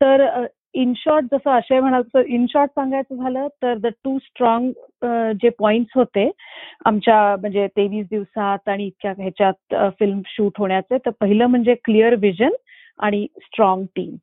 तर 0.00 0.46
इन 0.74 0.92
शॉर्ट 0.96 1.24
जसं 1.32 1.50
आशय 1.50 1.80
म्हणाल 1.80 2.22
इन 2.26 2.46
शॉर्ट 2.48 2.70
सांगायचं 2.70 3.16
झालं 3.16 3.46
तर 3.62 3.74
द 3.74 3.86
टू 3.86 4.18
स्ट्रॉंग 4.18 4.70
जे 5.42 5.48
पॉइंट्स 5.48 5.92
होते 5.94 6.30
आमच्या 6.84 7.36
म्हणजे 7.40 7.66
तेवीस 7.66 8.06
दिवसात 8.10 8.68
आणि 8.68 8.86
इतक्या 8.86 9.12
ह्याच्यात 9.18 9.74
फिल्म 9.98 10.20
शूट 10.26 10.52
होण्याचे 10.58 10.98
तर 10.98 11.10
पहिलं 11.20 11.46
म्हणजे 11.46 11.74
क्लिअर 11.74 12.14
विजन 12.14 12.50
आणि 12.98 13.26
स्ट्रॉंग 13.42 13.84
टीम 13.96 14.14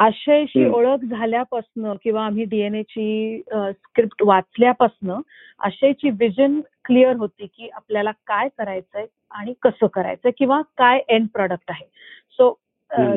आशयशी 0.00 0.64
ओळख 0.64 1.04
झाल्यापासनं 1.04 1.94
किंवा 2.04 2.24
आम्ही 2.26 2.44
डीएनएची 2.44 3.40
स्क्रिप्ट 3.54 4.22
वाचल्यापासनं 4.22 5.20
आशयची 5.60 6.10
विजन 6.10 6.60
क्लिअर 6.84 7.16
होती 7.16 7.46
की 7.46 7.68
आपल्याला 7.68 8.10
काय 8.26 8.48
करायचंय 8.58 9.06
आणि 9.30 9.54
कसं 9.62 9.86
करायचंय 9.86 10.32
किंवा 10.38 10.60
काय 10.78 11.00
एंड 11.08 11.26
प्रॉडक्ट 11.34 11.70
आहे. 11.70 11.84
सो 12.30 12.52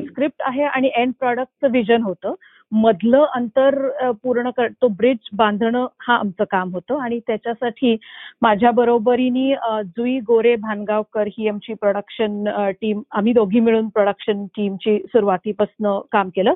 स्क्रिप्ट 0.07 0.41
आहे 0.45 0.63
आणि 0.63 0.89
एंड 0.95 1.13
प्रॉडक्टचं 1.19 1.71
विजन 1.71 2.01
होतं. 2.01 2.33
मधलं 2.73 3.25
अंतर 3.35 3.75
पूर्ण 4.23 4.49
कर 4.49 4.67
तो 4.81 4.87
ब्रिज 4.97 5.29
बांधणं 5.37 5.85
हा 6.01 6.15
आमचं 6.15 6.43
काम 6.51 6.69
होतं 6.73 7.01
आणि 7.01 7.19
त्याच्यासाठी 7.27 7.95
माझ्या 8.41 8.71
बरोबरीने 8.71 9.53
जुई 9.97 10.19
गोरे 10.19 10.55
भानगावकर 10.55 11.27
ही 11.37 11.47
आमची 11.47 11.73
प्रोडक्शन 11.73 12.43
टीम 12.81 13.01
आम्ही 13.11 13.33
दोघी 13.33 13.59
मिळून 13.59 13.87
प्रोडक्शन 13.87 14.45
टीमची 14.57 14.97
सुरुवातीपासून 15.05 15.99
काम 16.11 16.29
केलं. 16.29 16.53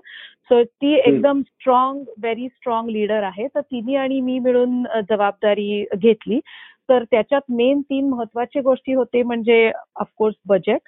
सो 0.49 0.63
ती 0.63 0.93
एकदम 0.95 1.41
स्ट्रॉंग 1.41 2.03
व्हेरी 2.21 2.47
स्ट्रॉंग 2.47 2.89
लीडर 2.89 3.23
आहे. 3.23 3.47
तर 3.47 3.61
तिने 3.61 3.95
आणि 3.95 4.19
मी 4.21 4.39
मिळून 4.39 4.83
जबाबदारी 5.09 5.83
घेतली. 5.97 6.39
तर 6.89 7.03
त्याच्यात 7.11 7.51
मेन 7.51 7.81
तीन 7.81 8.09
महत्त्वाच्या 8.09 8.61
गोष्टी 8.61 8.93
होते 8.93 9.23
म्हणजे 9.23 9.71
ऑफकोर्स 9.95 10.35
बजेट 10.47 10.79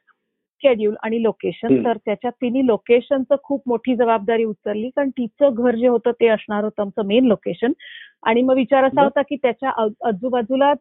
शेड्यूल 0.63 0.95
आणि 1.03 1.21
लोकेशन 1.23 1.83
तर 1.85 1.97
त्याच्यात 1.97 2.31
तिने 2.31 2.65
लोकेशनचं 2.65 3.35
खूप 3.43 3.61
मोठी 3.67 3.95
जबाबदारी 3.95 4.43
उचलली. 4.43 4.89
कारण 4.89 5.09
तिचं 5.09 5.53
घर 5.55 5.75
जे 5.75 5.87
होतं 5.87 6.11
ते 6.11 6.27
असणार 6.27 6.63
होतं 6.63 6.81
आमचं 6.81 7.05
मेन 7.05 7.25
लोकेशन 7.25 7.71
आणि 8.23 8.41
मग 8.41 8.55
विचार 8.55 8.83
असा 8.83 9.03
होता 9.03 9.21
की 9.21 9.35
त्याच्या 9.35 9.69
आजूबाजूलाच 10.07 10.77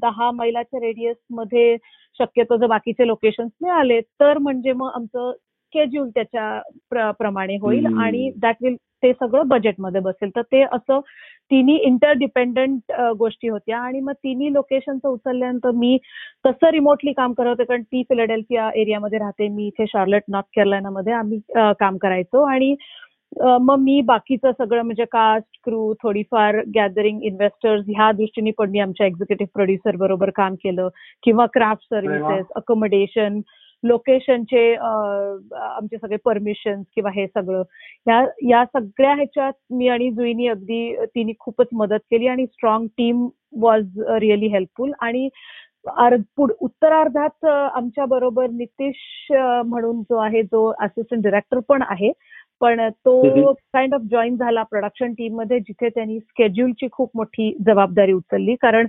दहा 0.00 0.30
मैलाच्या 0.30 0.80
रेडियसमध्ये 0.80 1.76
शक्यतो 2.20 2.56
जर 2.56 2.66
बाकीचे 2.66 3.06
लोकेशन 3.06 3.48
मिळाले 3.62 4.00
तर 4.20 4.38
म्हणजे 4.38 4.72
मग 4.72 4.90
आमचं 4.94 5.32
स्केड्यूल 5.32 6.08
त्याच्या 6.08 7.10
प्रमाणे 7.18 7.56
होईल 7.56 7.86
आणि 7.86 8.30
दॅट 8.36 8.56
विल 8.62 8.76
ते 9.02 9.12
सगळं 9.12 9.48
बजेटमध्ये 9.48 10.00
बसेल. 10.00 10.30
तर 10.36 10.42
ते 10.52 10.62
असं 10.62 11.00
तिन्ही 11.50 11.76
इंटरडिपेंडंट 11.86 12.92
गोष्टी 13.18 13.48
होत्या. 13.48 13.78
आणि 13.78 14.00
मग 14.00 14.12
तिन्ही 14.24 14.52
लोकेशनचं 14.52 15.08
उचलल्यानंतर 15.08 15.70
मी 15.78 15.96
तसं 16.46 16.70
रिमोटली 16.72 17.12
काम 17.12 17.32
करत 17.32 17.48
होते 17.48 17.64
कारण 17.64 17.82
ती 17.82 18.02
फिलाडेल्फिया 18.08 18.70
एरियामध्ये 18.80 19.18
राहते. 19.18 19.48
मी 19.48 19.66
इथे 19.66 19.86
शार्लट 19.88 20.22
नॉर्थ 20.28 20.46
कॅरोलिनामध्ये 20.56 21.12
आम्ही 21.12 21.38
काम 21.80 21.96
करायचो. 22.02 22.42
आणि 22.44 22.74
मग 23.62 23.78
मी 23.78 24.00
बाकीचं 24.02 24.52
सगळं 24.58 24.82
म्हणजे 24.82 25.04
कास्ट 25.12 25.58
क्रू 25.64 25.92
थोडीफार 26.02 26.56
गॅदरिंग 26.74 27.22
इन्व्हेस्टर्स 27.24 27.84
ह्या 27.88 28.10
दृष्टीने 28.12 28.50
पण 28.58 28.70
मी 28.70 28.78
आमच्या 28.80 29.06
एक्झिक्युटिव्ह 29.06 29.50
प्रोड्युसर 29.54 29.96
बरोबर 29.96 30.30
काम 30.36 30.54
केलं. 30.64 30.88
किंवा 31.22 31.46
क्राफ्ट 31.54 31.84
सर्व्हिसेस 31.84 32.46
अकोमोडेशन 32.56 33.40
लोकेशनचे 33.82 34.74
आमचे 34.74 35.96
सगळे 35.96 36.16
परमिशन 36.24 36.82
किंवा 36.94 37.10
हे 37.14 37.26
सगळं. 37.26 37.62
या 38.08 38.24
या 38.48 38.64
सगळ्या 38.64 39.14
ह्याच्यात 39.14 39.52
मी 39.72 39.88
आणि 39.88 40.10
जुईनी 40.10 40.48
अगदी 40.48 40.94
तिने 41.14 41.32
खूपच 41.40 41.66
मदत 41.72 42.00
केली 42.10 42.26
आणि 42.26 42.46
strong 42.46 42.86
team 42.98 43.28
was 43.60 43.98
really 44.20 44.46
helpful 44.46 44.92
आणि 45.00 45.28
उत्तरार्धात 46.38 47.44
आमच्या 47.44 48.04
बरोबर 48.04 48.50
नितीश 48.50 49.26
म्हणून 49.66 50.00
जो 50.02 50.16
आहे 50.16 50.42
जो 50.42 50.66
असिस्टंट 50.80 51.22
डिरेक्टर 51.22 51.58
पण 51.68 51.82
आहे 51.88 52.12
पण 52.60 52.80
तो 52.88 53.52
काइंड 53.52 53.94
ऑफ 53.94 54.00
जॉईन 54.10 54.36
झाला 54.36 54.62
प्रोडक्शन 54.62 55.12
टीममध्ये 55.12 55.58
जिथे 55.60 55.88
त्यांनी 55.88 56.18
स्केड्यूलची 56.20 56.88
खूप 56.92 57.10
मोठी 57.14 57.52
जबाबदारी 57.66 58.12
उचलली. 58.12 58.54
कारण 58.54 58.86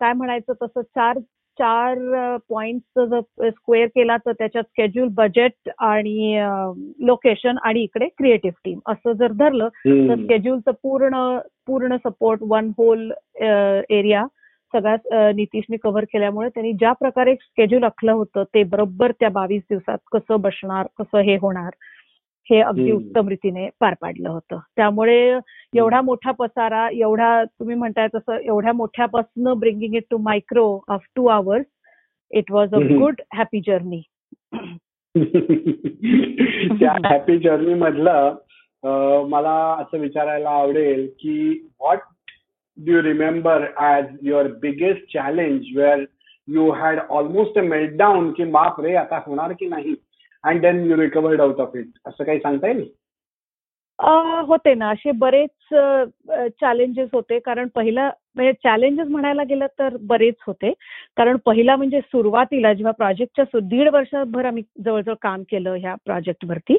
काय 0.00 0.12
म्हणायचं 0.12 0.52
तसं 0.62 0.80
चार 0.80 1.18
चार 1.62 1.98
पॉइंट 2.50 2.98
जर 2.98 3.20
स्क्वेअर 3.50 3.86
केला 3.86 4.16
तर 4.16 4.32
त्याच्यात 4.32 4.64
स्केड्यूल 4.64 5.08
बजेट 5.08 5.68
आणि 5.78 6.40
लोकेशन 7.06 7.58
आणि 7.62 7.82
इकडे 7.82 8.06
क्रिएटिव्ह 8.08 8.60
टीम 8.64 8.78
असं 8.86 9.12
जर 9.12 9.32
धरलं 9.32 9.68
तर 9.86 10.14
स्केड्यूलचं 10.14 10.70
पूर्ण 10.82 11.38
पूर्ण 11.66 11.96
सपोर्ट 11.96 12.40
वन 12.42 12.70
होल 12.78 13.10
एरिया 13.90 14.24
सगळ्यात 14.74 15.34
नितीशने 15.34 15.76
कव्हर 15.76 16.04
केल्यामुळे 16.04 16.48
त्यांनी 16.48 16.72
ज्या 16.72 16.92
प्रकारे 16.92 17.34
स्केड्यूल 17.34 17.84
आखलं 17.84 18.12
होतं 18.12 18.44
ते 18.54 18.62
बरोबर 18.62 19.12
त्या 19.12 19.28
बावीस 19.28 19.62
दिवसात 19.70 19.98
कसं 20.12 20.40
बसणार 20.40 20.86
कसं 20.98 21.18
हे 21.18 21.36
होणार 21.36 21.70
हे 22.52 22.60
अगदी 22.60 22.90
उत्तम 22.92 23.28
रीतीने 23.28 23.68
पार 23.80 23.94
पाडलं 24.00 24.28
होतं. 24.28 24.58
त्यामुळे 24.76 25.38
एवढा 25.74 26.00
मोठा 26.00 26.30
पसारा 26.30 26.88
एवढा 26.92 27.44
तुम्ही 27.44 27.76
म्हणताय 27.76 28.08
तसं 28.14 28.36
एवढ्या 28.36 28.72
मोठ्यापासून 28.72 29.52
bringing 29.58 29.94
it 29.94 30.04
to 30.10 30.18
micro 30.18 30.64
of 30.88 31.04
two 31.16 31.26
hours 31.26 31.66
it 32.30 32.52
was 32.52 32.74
a 32.74 32.78
good 32.78 33.20
happy 33.34 33.60
journey 33.60 34.02
त्या 36.78 36.92
हॅपी 37.04 37.38
जर्नी 37.38 37.74
मधलं 37.74 38.34
मला 39.28 39.56
असं 39.80 39.98
विचारायला 39.98 40.50
आवडेल 40.50 41.06
की 41.20 41.48
what 41.80 41.98
do 42.78 42.92
you 42.92 43.02
remember 43.02 43.66
as 43.76 44.04
your 44.22 44.46
biggest 44.62 45.12
challenge 45.12 45.76
where 45.76 46.04
you 46.48 46.70
had 46.70 46.98
almost 47.08 47.58
a 47.58 47.62
meltdown 47.62 48.32
की 48.32 48.44
बाप 48.44 48.80
रे 48.80 48.94
आता 48.94 49.20
होणार 49.26 49.52
की 49.52 49.66
नाही? 49.66 49.94
And 50.44 50.60
then 50.62 50.84
you 50.90 50.96
recovered 50.96 51.40
out 51.40 51.60
of 51.60 51.76
it 51.76 51.86
असं 52.06 52.24
काही 52.24 52.38
सांगता 52.38 52.68
येईल? 52.68 52.88
होते 54.48 54.72
ना. 54.74 54.88
असे 54.90 55.10
बरेच 55.18 55.74
चॅलेंजेस 56.60 57.08
होते. 57.12 57.38
कारण 57.38 57.68
पहिला 57.74 58.08
म्हणजे 58.36 58.52
चॅलेंजेस 58.64 59.08
म्हणायला 59.08 59.42
गेलं 59.48 59.66
तर 59.78 59.96
बरेच 60.02 60.34
होते. 60.46 60.72
कारण 61.16 61.36
पहिला 61.46 61.76
म्हणजे 61.76 62.00
सुरुवातीला 62.02 62.72
जेव्हा 62.72 62.92
प्रोजेक्टच्या 62.92 63.60
दीड 63.62 63.88
वर्षभर 63.88 64.44
आम्ही 64.44 64.62
जवळजवळ 64.84 65.14
काम 65.22 65.42
केलं 65.50 65.74
ह्या 65.74 65.94
प्रोजेक्टवरती 66.04 66.76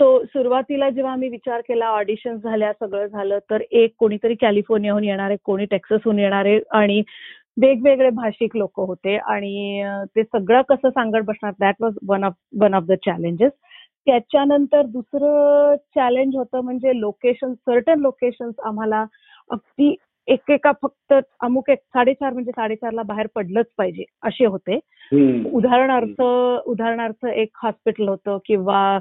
सो 0.00 0.18
सुरुवातीला 0.24 0.88
जेव्हा 0.90 1.12
आम्ही 1.12 1.28
विचार 1.28 1.60
केला 1.60 1.86
ऑडिशन 1.90 2.36
झाल्या 2.36 2.72
सगळं 2.72 3.06
झालं 3.06 3.38
तर 3.50 3.62
एक 3.70 3.94
कोणीतरी 3.98 4.34
कॅलिफोर्नियाहून 4.34 5.04
येणारे 5.04 5.36
कोणी 5.44 5.64
टेक्ससहून 5.64 6.18
येणारे 6.18 6.60
आणि 6.70 7.02
वेगवेगळे 7.62 8.10
भाषिक 8.10 8.56
लोक 8.56 8.80
होते 8.80 9.16
आणि 9.16 9.82
ते 10.16 10.22
सगळं 10.22 10.62
कसं 10.62 10.90
सांगत 10.90 11.24
बसणार 11.24 11.52
that 11.60 11.74
was 11.80 11.94
one 12.08 12.24
of 12.24 12.32
one 12.60 12.74
of 12.74 12.82
the 12.82 12.92
challenges 13.06 13.52
त्याच्यानंतर 14.06 14.82
दुसरं 14.82 15.74
चॅलेंज 15.94 16.36
होतं 16.36 16.60
म्हणजे 16.60 16.98
लोकेशन 17.00 17.52
सर्टन 17.54 18.00
लोकेशन 18.00 18.50
आम्हाला 18.64 19.04
अगदी 19.50 19.94
एकेका 20.28 20.70
फक्त 20.82 21.14
अमुक 21.40 21.70
एक 21.70 21.78
साडेचार 21.78 22.32
म्हणजे 22.32 22.50
साडेचारला 22.50 23.02
बाहेर 23.02 23.26
पडलंच 23.34 23.66
पाहिजे 23.78 24.04
असे 24.22 24.46
होते. 24.46 24.78
उदाहरणार्थ 25.52 26.20
उदाहरणार्थ 26.66 27.26
एक 27.26 27.48
हॉस्पिटल 27.62 28.08
होतं 28.08 28.38
किंवा 28.46 28.98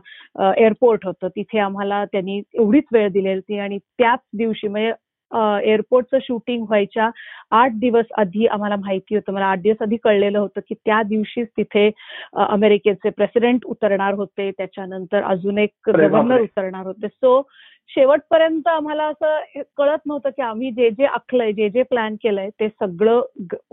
एअरपोर्ट 0.58 1.06
होतं. 1.06 1.28
तिथे 1.28 1.60
आम्हाला 1.60 2.04
त्यांनी 2.06 2.42
एवढीच 2.54 2.84
वेळ 2.92 3.10
दिलेली 3.10 3.36
होती 3.36 3.60
आणि 3.60 3.78
त्याच 3.78 4.20
दिवशी 4.38 4.68
म्हणजे 4.68 4.92
एअरपोर्टचं 5.32 6.18
शूटिंग 6.22 6.64
व्हायच्या 6.64 7.10
आठ 7.52 7.72
दिवस 7.80 8.06
आधी 8.18 8.46
आम्हाला 8.48 8.76
माहिती 8.76 9.16
होतं. 9.16 9.34
मला 9.34 9.46
आठ 9.46 9.60
दिवस 9.62 9.82
आधी 9.82 9.98
कळलेलं 10.04 10.40
होतं 10.40 10.62
की 10.70 10.76
त्या 10.76 11.02
दिवशीच 11.04 11.48
तिथे 11.58 11.90
अमेरिकेचे 12.34 13.10
प्रेसिडेंट 13.10 13.66
उतरणार 13.66 14.14
होते. 14.14 14.52
त्याच्यानंतर 14.52 15.24
अजून 15.24 15.58
एक 15.58 15.90
गव्हर्नर 15.90 16.42
उतरणार 16.42 16.86
होते. 16.86 17.08
सो 17.08 17.42
शेवटपर्यंत 17.90 18.68
आम्हाला 18.68 19.04
असं 19.04 19.62
कळत 19.78 20.06
नव्हतं 20.06 20.30
की 20.30 20.42
आम्ही 20.42 20.72
जे 20.72 20.90
जे 20.90 21.06
आखलंय 21.06 21.52
जे 21.52 21.70
जे 21.70 21.84
प्लॅन 21.84 22.16
केलंय 22.24 22.50
ते 22.60 22.68
सगळं 22.70 23.22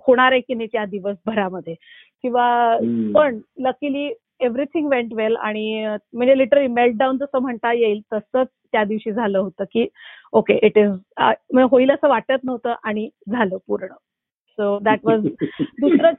होणार 0.06 0.32
आहे 0.32 0.40
की 0.40 0.54
नाही 0.54 0.68
त्या 0.72 0.84
दिवसभरामध्ये. 0.84 1.74
किंवा 2.22 2.76
पण 3.14 3.38
लकीली 3.58 4.12
एव्हरीथिंग 4.40 4.88
वेंट 4.88 5.12
वेल 5.14 5.36
आणि 5.36 5.86
म्हणजे 6.12 6.38
लिटरली 6.38 6.66
मेल्टडाऊन 6.66 7.16
जसं 7.16 7.38
म्हणता 7.38 7.72
येईल 7.72 8.00
तसंच 8.12 8.48
त्या 8.72 8.84
दिवशी 8.84 9.12
झालं 9.12 9.38
होतं 9.38 9.64
की 9.64 9.86
ओके 10.32 10.58
इट 10.62 10.78
इज 10.78 10.90
होईल 11.70 11.90
असं 11.90 12.08
वाटत 12.08 12.44
नव्हतं 12.44 12.74
आणि 12.82 13.08
झालं 13.30 13.56
पूर्ण. 13.68 13.86
सो 14.58 14.78
दॅट 14.78 14.98
वॉज 15.04 15.26
दुसरं 15.80 16.12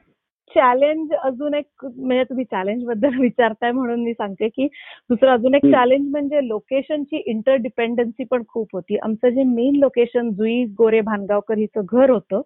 चॅलेंज 0.50 1.12
अजून 1.14 1.54
एक 1.54 1.84
म्हणजे 1.84 2.22
तुम्ही 2.24 2.44
चॅलेंजबद्दल 2.44 3.08
विचारताय 3.22 3.70
म्हणून 3.72 4.02
मी 4.02 4.12
सांगते 4.12 4.48
की 4.48 4.66
दुसरं 5.10 5.32
अजून 5.32 5.54
एक 5.54 5.64
चॅलेंज 5.66 6.10
म्हणजे 6.10 6.46
लोकेशनची 6.48 7.16
इंटरडिपेंडन्सी 7.26 8.24
पण 8.30 8.42
खूप 8.48 8.68
होती. 8.72 8.96
आमचं 8.98 9.28
जे 9.30 9.42
मेन 9.44 9.76
लोकेशन 9.76 10.30
जुई 10.32 10.64
गोरे 10.78 11.00
भानगावकर 11.02 11.58
हिचं 11.58 11.82
घर 11.92 12.10
होतं. 12.10 12.40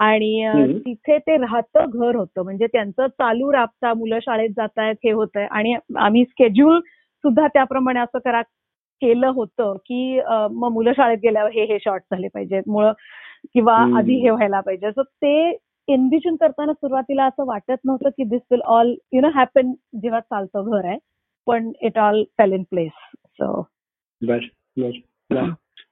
आणि 0.00 0.66
तिथे 0.84 1.18
ते 1.18 1.36
राहतं 1.36 1.90
घर 1.92 2.16
होतं. 2.16 2.42
म्हणजे 2.42 2.66
त्यांचं 2.66 3.06
चालू 3.08 3.52
राबता 3.52 3.92
मुलं 3.94 4.18
शाळेत 4.22 4.50
जात 4.56 4.78
आहेत 4.78 4.96
हे 5.04 5.12
होत 5.12 5.36
आहे 5.36 5.46
आणि 5.50 5.74
आम्ही 5.98 6.24
स्केड्यूल 6.24 6.80
सुद्धा 7.24 7.46
त्याप्रमाणे 7.46 8.00
असं 8.00 8.18
करा 8.24 8.42
केलं 9.02 9.26
होतं 9.28 9.76
की 9.86 10.20
मग 10.52 10.72
मुलं 10.72 10.92
शाळेत 10.96 11.18
गेल्यावर 11.22 11.50
हे 11.50 11.64
हे 11.64 11.78
शॉर्ट 11.84 12.02
झाले 12.12 12.28
पाहिजेत. 12.28 12.62
मुळे 12.68 12.90
किंवा 13.54 13.76
आधी 13.98 14.16
हे 14.22 14.30
व्हायला 14.30 14.60
पाहिजे. 14.60 14.86
असं 14.86 15.02
ते 15.02 15.50
एन्व्हिजन 15.92 16.36
करताना 16.36 16.72
सुरुवातीला 16.72 17.24
असं 17.24 17.46
वाटत 17.46 17.84
नव्हतं 17.84 18.08
की 18.08 18.24
this 18.24 18.40
will 18.50 18.60
all 18.74 18.94
you 19.12 19.20
know 19.20 19.28
happen 19.34 19.72
जेव्हा 20.02 20.20
चालतं 20.20 20.70
घर 20.70 20.84
आहे. 20.84 20.98
पण 21.46 21.70
it 21.82 21.98
all 21.98 22.22
fell 22.38 22.52
in 22.52 22.62
place 22.70 22.92
so 23.40 23.62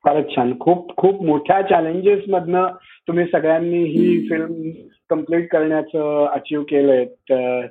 फारच 0.05 0.35
छान. 0.37 0.53
खूप 0.61 0.97
खूप 0.97 1.23
मोठ्या 1.23 1.61
चॅलेंजेस 1.63 2.23
मधनं 2.29 2.67
तुम्ही 3.09 3.25
सगळ्यांनी 3.33 3.83
ही 3.85 4.29
फिल्म 4.29 4.71
कंप्लीट 5.11 5.49
करण्याचं 5.51 6.27
अचीव 6.27 6.63
केलंय. 6.63 7.05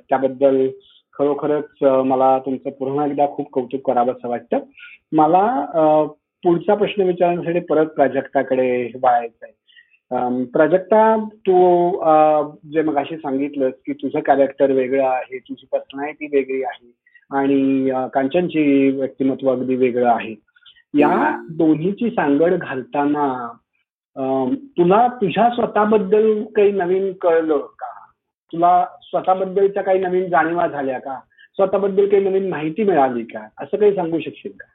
त्याबद्दल 0.08 0.68
खरोखरच 1.18 1.82
मला 1.82 2.38
तुमचं 2.38 2.70
पुन्हा 2.70 3.06
एकदा 3.06 3.26
खूप 3.26 3.50
कौतुक 3.52 3.86
करावं 3.86 4.12
असं 4.12 4.28
वाटतं. 4.28 4.58
मला 5.12 5.44
पुढचा 6.42 6.74
प्रश्न 6.74 7.02
विचारण्यासाठी 7.02 7.60
परत 7.60 7.86
प्राजक्ताकडे 7.86 8.68
वळायचं 9.02 9.46
आहे. 9.46 9.52
प्राजक्ता 10.12 11.00
तू 11.46 11.56
जे 12.72 12.82
मग 12.82 12.96
अशी 12.98 13.16
सांगितलं 13.16 13.70
की 13.86 13.92
तुझं 13.92 14.20
कॅरेक्टर 14.20 14.70
वेगळं 14.70 15.04
आहे 15.06 15.38
तुझी 15.38 15.66
पर्सनॅलिटी 15.72 16.26
वेगळी 16.36 16.62
आहे 16.64 16.90
आणि 17.30 17.90
कांचनची 18.14 18.90
व्यक्तिमत्व 18.90 19.50
अगदी 19.52 19.74
वेगळं 19.76 20.08
आहे. 20.10 20.34
या 20.94 21.36
दोन्हीची 21.50 22.10
सांगड 22.10 22.54
घालताना 22.54 23.52
तुला 24.78 25.06
तुझ्या 25.20 25.48
स्वतःबद्दल 25.54 26.42
काही 26.56 26.72
नवीन 26.72 27.12
कळलं 27.12 27.66
का? 27.78 27.92
तुला 28.52 28.84
स्वतःबद्दलच्या 29.02 29.82
काही 29.82 30.00
नवीन 30.00 30.28
जाणीवा 30.30 30.66
झाल्या 30.66 30.98
का? 30.98 31.18
स्वतःबद्दल 31.54 32.08
काही 32.08 32.24
नवीन 32.24 32.48
माहिती 32.50 32.84
मिळाली 32.84 33.24
का? 33.24 33.46
असं 33.60 33.76
काही 33.76 33.94
सांगू 33.94 34.18
शकशील 34.20 34.52
का? 34.52 34.66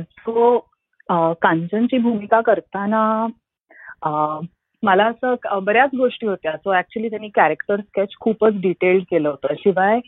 सो 0.00 0.67
कांचनची 1.08 1.98
भूमिका 1.98 2.40
करताना 2.46 3.26
मला 4.82 5.04
असं 5.06 5.58
बऱ्याच 5.64 5.90
गोष्टी 5.96 6.26
होत्या. 6.26 6.56
सो 6.56 6.74
ऍक्च्युली 6.78 7.08
त्यांनी 7.10 7.28
कॅरेक्टर 7.34 7.80
स्केच 7.80 8.14
खूपच 8.20 8.60
डिटेल्ड 8.62 9.02
केलं 9.10 9.28
होतं. 9.28 9.54
शिवाय 9.58 10.00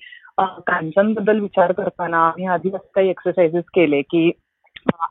कांचनबद्दल 0.67 1.41
विचार 1.41 1.73
करताना 1.73 2.19
आम्ही 2.27 2.47
आधी 2.47 2.69
असं 2.69 2.87
काही 2.95 3.09
एक्सरसाइजेस 3.11 3.65
केले 3.75 4.01
की 4.03 4.31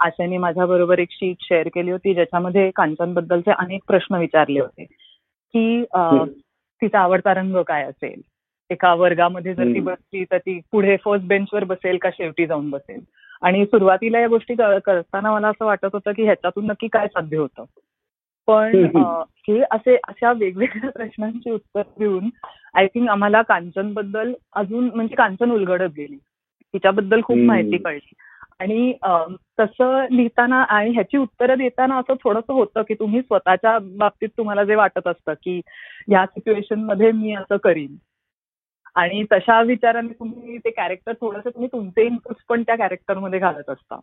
आशाने 0.01 0.37
माझ्या 0.37 0.65
बरोबर 0.65 0.99
एक 0.99 1.11
शीट 1.11 1.41
शेअर 1.41 1.67
केली 1.73 1.91
होती 1.91 2.13
ज्याच्यामध्ये 2.13 2.69
कांचन 2.75 3.13
बद्दलचे 3.13 3.51
अनेक 3.51 3.81
प्रश्न 3.87 4.15
विचारले 4.15 4.59
होते. 4.59 4.83
की 4.83 5.83
तिचा 6.81 6.99
आवडता 6.99 7.33
रंग 7.33 7.61
काय 7.67 7.83
असेल? 7.83 8.21
एका 8.69 8.93
वर्गामध्ये 8.95 9.53
जर 9.55 9.73
ती 9.73 9.79
बसली 9.79 10.23
तर 10.31 10.37
ती 10.37 10.59
पुढे 10.71 10.95
फर्स्ट 11.05 11.25
बेंचवर 11.27 11.63
बसेल 11.63 11.97
का 12.01 12.09
शेवटी 12.09 12.45
जाऊन 12.45 12.69
बसेल? 12.69 12.99
आणि 13.41 13.65
सुरुवातीला 13.65 14.19
या 14.19 14.27
गोष्टी 14.27 14.55
करताना 14.85 15.31
मला 15.31 15.47
असं 15.47 15.65
वाटत 15.65 15.87
होतं 15.93 16.11
की 16.11 16.23
ह्याच्यातून 16.23 16.65
नक्की 16.65 16.87
काय 16.87 17.07
साध्य 17.07 17.37
होतं. 17.37 17.63
पण 18.47 18.75
हे 19.47 19.61
असे 19.71 19.95
अशा 20.07 20.31
वेगवेगळ्या 20.33 20.89
प्रश्नांची 20.95 21.51
उत्तर 21.51 21.81
देऊन 21.99 22.29
आय 22.73 22.87
थिंक 22.87 23.09
आम्हाला 23.09 23.41
कांचनबद्दल 23.41 24.33
अजून 24.53 24.89
म्हणजे 24.95 25.15
कांचन 25.15 25.51
उलगडत 25.51 25.89
गेली. 25.97 26.17
तिच्याबद्दल 26.73 27.21
खूप 27.23 27.37
माहिती 27.37 27.77
कळली. 27.77 28.13
आणि 28.59 28.93
तसं 29.59 30.05
लिहिताना 30.11 30.61
आणि 30.61 30.91
ह्याची 30.91 31.17
उत्तरं 31.17 31.57
देताना 31.57 31.97
असं 31.97 32.13
थोडंसं 32.13 32.53
होतं 32.53 32.81
की 32.81 32.93
तुम्ही 32.93 33.21
स्वतःच्या 33.21 33.77
बाबतीत 33.81 34.29
तुम्हाला 34.37 34.63
जे 34.63 34.75
वाटत 34.75 35.07
असतं 35.07 35.33
की 35.33 35.61
ह्या 36.07 36.25
सिच्युएशनमध्ये 36.25 37.11
मी 37.11 37.33
असं 37.33 37.57
करीन. 37.57 37.95
आणि 38.99 39.23
तशा 39.31 39.61
विचाराने 39.61 40.13
तुम्ही 40.19 40.57
ते 40.57 40.69
कॅरेक्टर 40.69 41.13
थोडंसं 41.13 41.49
तुम्ही 41.49 41.69
तुमचे 41.71 42.05
इनपुट 42.05 42.35
पण 42.49 42.61
त्या 42.61 42.75
कॅरेक्टरमध्ये 42.75 43.39
घालत 43.39 43.69
असता. 43.69 43.99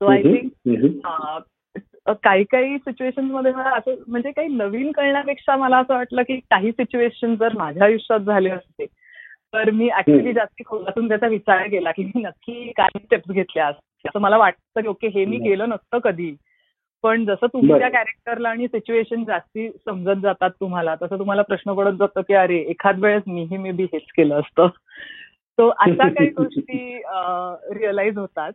सो 0.00 0.06
आय 0.06 0.22
थिंक 0.22 0.50
काही 2.22 2.44
काही 2.44 2.78
सिच्युएशनमध्ये 2.78 3.52
मला 3.52 3.70
असं 3.70 3.94
म्हणजे 4.06 4.30
काही 4.30 4.48
नवीन 4.48 4.92
कळण्यापेक्षा 4.92 5.56
मला 5.56 5.78
असं 5.78 5.94
वाटलं 5.94 6.22
की 6.22 6.36
काही 6.36 6.72
सिच्युएशन 6.72 7.34
जर 7.34 7.56
माझ्या 7.56 7.84
आयुष्यात 7.84 8.20
झाले 8.20 8.50
असते 8.50 8.86
तर 9.52 9.70
मी 9.70 9.88
ऍक्च्युली 9.96 10.32
जास्त 10.32 10.62
खोलातून 10.66 11.08
त्याचा 11.08 11.26
विचार 11.26 11.66
केला 11.66 11.90
की 11.90 12.04
मी 12.04 12.22
नक्की 12.22 12.72
काय 12.76 12.98
स्टेप्स 12.98 13.30
घेतल्या 13.32 13.66
असं 13.66 14.20
मला 14.20 14.36
वाटतं 14.36 14.80
की 14.80 14.88
ओके 14.88 15.08
हे 15.08 15.24
मी 15.24 15.36
केलं 15.38 15.68
नसतं 15.68 15.98
कधी. 15.98 16.36
पण 17.04 17.24
जसं 17.24 17.46
तुमच्या 17.46 17.88
कॅरेक्टरला 17.88 18.48
आणि 18.48 18.66
सिच्युएशन 18.66 19.24
जास्ती 19.24 19.70
समजत 19.70 20.20
जातात 20.22 20.50
तुम्हाला 20.50 20.94
तसं 20.94 21.18
तुम्हाला 21.18 21.42
प्रश्न 21.42 21.72
पडत 21.72 21.92
जातो 21.98 22.22
की 22.22 22.34
अरे 22.34 22.56
एखाद 22.56 22.98
वेळेस 22.98 23.22
मीही 23.26 23.56
मे 23.56 23.72
बी 23.72 23.84
हेच 23.84 24.02
केलं 24.16 24.40
असतं. 24.40 24.68
सो 25.56 25.68
अशा 25.68 26.08
काही 26.18 26.28
गोष्टी 26.28 27.02
रिअलाइज 27.78 28.18
होतात. 28.18 28.52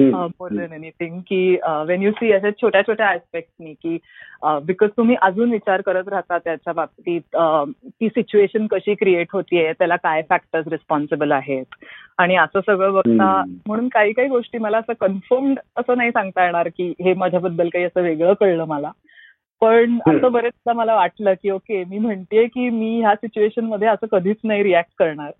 मोर 0.00 0.52
देन 0.52 0.72
एनिथिंग 0.72 1.20
की 1.20 1.56
वेन 1.86 2.02
यू 2.02 2.10
सी 2.10 2.32
अशा 2.32 2.50
छोट्या 2.62 2.82
छोट्या 2.82 3.10
ऍस्पेक्टनी 3.12 3.72
की 3.74 3.96
बिकॉज 4.44 4.90
तुम्ही 4.96 5.16
अजून 5.22 5.50
विचार 5.50 5.80
करत 5.80 6.08
राहता 6.08 6.38
त्याच्या 6.38 6.72
बाबतीत 6.72 7.36
ती 7.90 8.08
सिच्युएशन 8.08 8.66
कशी 8.66 8.94
क्रिएट 8.94 9.26
होतीये 9.32 9.72
त्याला 9.72 9.96
काय 9.96 10.22
फॅक्टर्स 10.30 10.68
रिस्पॉन्सिबल 10.68 11.32
आहेत? 11.32 11.64
आणि 12.18 12.36
असं 12.36 12.60
सगळं 12.66 12.92
बघता 12.92 13.42
म्हणून 13.66 13.88
काही 13.88 14.12
काही 14.12 14.28
गोष्टी 14.28 14.58
मला 14.58 14.78
असं 14.78 14.92
कन्फर्म्ड 15.00 15.58
असं 15.76 15.96
नाही 15.96 16.10
सांगता 16.10 16.44
येणार 16.44 16.68
की 16.68 16.92
हे 17.00 17.14
माझ्याबद्दल 17.14 17.68
काही 17.68 17.84
असं 17.84 18.02
वेगळं 18.02 18.32
कळलं 18.40 18.64
मला. 18.64 18.90
पण 19.62 19.98
असं 20.08 20.32
बरेचदा 20.32 20.72
मला 20.72 20.94
वाटलं 20.94 21.34
की 21.42 21.50
ओके 21.50 21.84
मी 21.84 21.98
म्हणतेय 21.98 22.46
की 22.46 22.68
मी 22.70 23.00
ह्या 23.00 23.14
सिच्युएशनमध्ये 23.14 23.88
असं 23.88 24.06
कधीच 24.12 24.36
नाही 24.44 24.62
रिॲक्ट 24.62 24.90
करणार. 24.98 25.30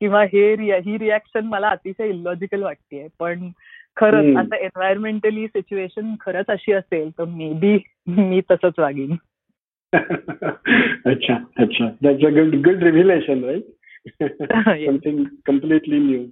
किंवा 0.00 0.22
हे 0.22 0.52
ही 0.80 0.96
रिॲक्शन 0.98 1.46
मला 1.46 1.68
अतिशय 1.68 2.08
इलॉजिकल 2.08 2.62
वाटतेय. 2.62 3.06
पण 3.20 3.48
खरंच 3.96 4.36
आता 4.36 4.56
एन्व्हायरमेंटली 4.56 5.46
सिच्युएशन 5.46 6.14
खरंच 6.20 6.44
अशी 6.48 6.72
असेल 6.72 7.10
तर 7.10 7.24
मे 7.24 7.52
बी 7.52 7.78
मी 8.06 8.40
तसंच 8.50 8.72
वागीन. 8.78 9.14
अच्छा 11.06 11.34
अच्छा. 11.58 11.88
That's 12.02 12.24
a 12.24 12.28
good 12.28 12.54
good 12.54 12.82
revelation 12.82 13.44
right 13.44 13.62
something 14.86 15.24
completely 15.46 15.98
new 15.98 16.24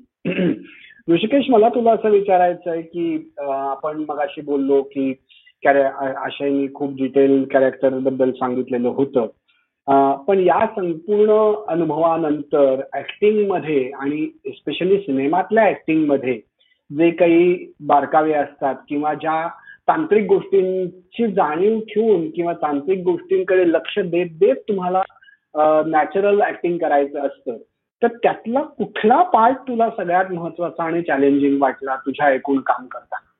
Hrishikesh 1.14 1.44
मला 1.48 1.68
तुला 1.68 1.92
असं 1.92 2.10
विचारायचं 2.10 2.70
आहे 2.70 2.82
की 2.82 3.32
आपण 3.38 4.04
मगाशी 4.08 4.40
बोललो 4.40 4.82
की 4.82 5.14
आशयनी 5.66 6.68
खूप 6.74 6.94
डिटेल 6.96 7.44
कॅरेक्टरबद्दल 7.44 8.30
सांगितलेलं 8.30 8.88
होतं. 8.88 9.26
पण 10.28 10.38
या 10.38 10.66
संपूर्ण 10.66 11.64
अनुभवानंतर 11.68 12.80
ऍक्टिंगमध्ये 12.96 13.90
आणि 13.90 14.26
स्पेशली 14.46 14.98
सिनेमातल्या 14.98 15.68
ऍक्टिंगमध्ये 15.68 16.40
जे 16.90 17.10
काही 17.10 17.72
बारकावे 17.80 18.32
असतात 18.32 18.74
किंवा 18.88 19.12
ज्या 19.14 19.46
तांत्रिक 19.88 20.26
गोष्टींची 20.26 21.26
जाणीव 21.32 21.78
ठेवून 21.80 22.30
किंवा 22.30 22.52
तांत्रिक 22.52 23.02
गोष्टींकडे 23.04 23.68
लक्ष 23.72 23.98
देत 23.98 24.30
देत 24.38 24.56
तुम्हाला 24.68 25.02
नॅचरल 25.86 26.40
ऍक्टिंग 26.42 26.78
करायचं 26.78 27.26
असतं. 27.26 27.56
तर 28.02 28.08
त्यातला 28.22 28.62
कुठला 28.78 29.22
पार्ट 29.22 29.56
तुला 29.68 29.88
सगळ्यात 29.90 30.32
महत्त्वाचा 30.32 30.84
आणि 30.84 31.02
चॅलेंजिंग 31.02 31.60
वाटला 31.62 31.96
तुझ्या 31.96 32.30
एकूण 32.30 32.60
काम 32.60 32.86
करताना? 32.86 33.30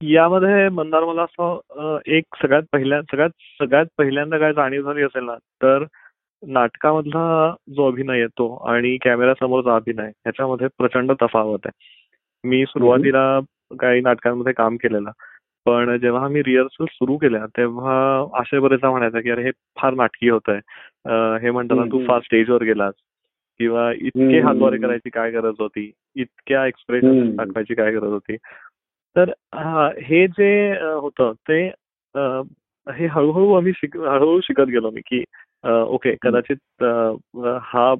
यामध्ये 0.00 0.68
मंदार 0.68 1.04
मला 1.04 1.22
असं 1.22 1.98
एक 2.06 2.24
सगळ्यात 2.42 2.62
पहिल्या 2.72 3.00
सगळ्यात 3.02 3.30
सगळ्यात 3.60 3.86
पहिल्यांदा 3.98 4.38
काय 4.38 4.52
जाणीव 4.52 4.82
झाली 4.82 5.02
असेल 5.02 5.24
ना 5.24 5.34
तर 5.62 5.84
नाटकामधला 6.42 7.54
जो 7.74 7.86
अभिनय 7.90 8.18
येतो 8.20 8.54
आणि 8.68 8.96
कॅमेऱ्यासमोरचा 9.02 9.74
अभिनय 9.76 10.06
ह्याच्यामध्ये 10.06 10.66
प्रचंड 10.78 11.12
तफावत 11.22 11.66
आहे. 11.66 11.72
मी 12.44 12.64
सुरुवातीला 12.68 13.40
काही 13.80 14.00
नाटकांमध्ये 14.00 14.52
काम 14.52 14.76
केलेलं 14.76 15.10
पण 15.66 15.96
जेव्हा 16.00 16.28
मी 16.28 16.40
रिहर्सल 16.46 16.84
सुरू 16.90 17.16
केल्या 17.16 17.44
तेव्हा 17.56 17.94
असे 18.40 18.58
बरेचदा 18.58 18.90
म्हणायचं 18.90 19.20
की 19.20 19.30
अरे 19.30 19.42
हे 19.42 19.50
फार 19.80 19.94
नाटकी 19.94 20.28
होत 20.30 20.48
आहे 20.48 21.38
हे 21.42 21.50
म्हणताना 21.50 21.84
तू 21.92 22.04
फार 22.06 22.20
स्टेजवर 22.24 22.62
गेलास. 22.62 22.94
किंवा 23.60 23.90
इतके 23.92 24.40
हातवारे 24.40 24.78
करायची 24.78 25.10
काय 25.10 25.30
गरज 25.30 25.54
होती? 25.60 25.90
इतक्या 26.16 26.66
एक्सप्रेशन 26.66 27.34
दाखवायची 27.36 27.74
काय 27.74 27.92
गरज 27.92 28.12
होती? 28.12 28.36
तर 29.16 29.30
हे 30.02 30.26
जे 30.28 30.50
होतं 31.00 31.32
ते 31.48 31.62
हे 32.86 33.06
हळूहळू 33.06 33.52
आम्ही 33.52 33.72
हळूहळू 33.84 34.40
शिकत 34.40 34.70
गेलो 34.70 34.90
मी 34.90 35.00
की 35.06 35.22
ओके 35.64 36.14
कदाचित 36.22 36.82
हा 37.62 37.94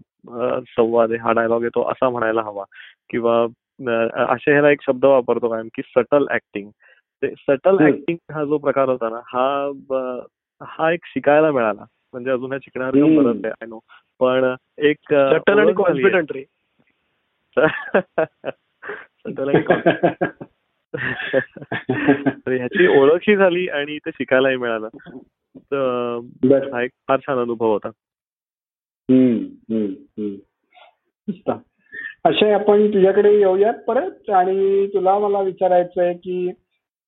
संवाद 0.77 1.11
आहे 1.11 1.18
हा 1.18 1.33
डायलॉग 1.33 1.62
आहे 1.62 1.68
तो 1.68 1.83
असा 1.83 2.09
म्हणायला 2.11 2.42
हवा. 2.42 2.64
किंवा 3.11 3.42
असे 4.33 4.53
ह्याला 4.53 4.70
एक 4.70 4.83
शब्द 4.87 5.05
वापरतो 5.05 5.48
कायम 5.48 5.68
की 5.75 5.83
सटल 5.83 6.27
ऍक्टिंग 6.31 6.70
ते 7.22 7.31
सटल 7.38 7.87
ऍक्टिंग 7.87 8.16
हा 8.33 8.44
जो 8.44 8.59
प्रकार 8.59 8.88
होता 8.88 9.09
ना 9.09 9.20
हा 9.27 9.70
हा 10.61 10.92
एक 10.92 11.01
शिकायला 11.05 11.51
मिळाला. 11.51 11.85
म्हणजे 12.12 12.31
अजून 12.31 12.59
शिकणार 12.59 12.94
आय 13.46 13.66
नो 13.66 13.79
पण 14.20 14.55
एक 14.79 14.96
सटल 15.11 15.59
आणि 15.59 15.72
कॉन्फिडंट 15.72 16.33
रे. 16.33 16.44
सटल 19.27 19.48
आणि 19.48 19.62
ह्याची 22.57 22.87
ओळखही 22.87 23.37
झाली 23.37 23.68
आणि 23.68 23.98
ते 23.98 24.11
शिकायलाही 24.11 24.57
मिळालं. 24.57 24.88
हा 25.74 26.82
एक 26.82 26.90
फार 27.08 27.18
छान 27.20 27.38
अनुभव 27.38 27.72
होता. 27.72 27.90
असे 32.24 32.50
आपण 32.52 32.87
तुझ्याकडे 32.94 33.35
येऊयात 33.38 33.74
परत 33.87 34.30
आणि 34.30 34.87
तुला 34.87 35.18
मला 35.18 35.40
विचारायचं 35.40 36.02
आहे 36.02 36.14
की 36.14 36.46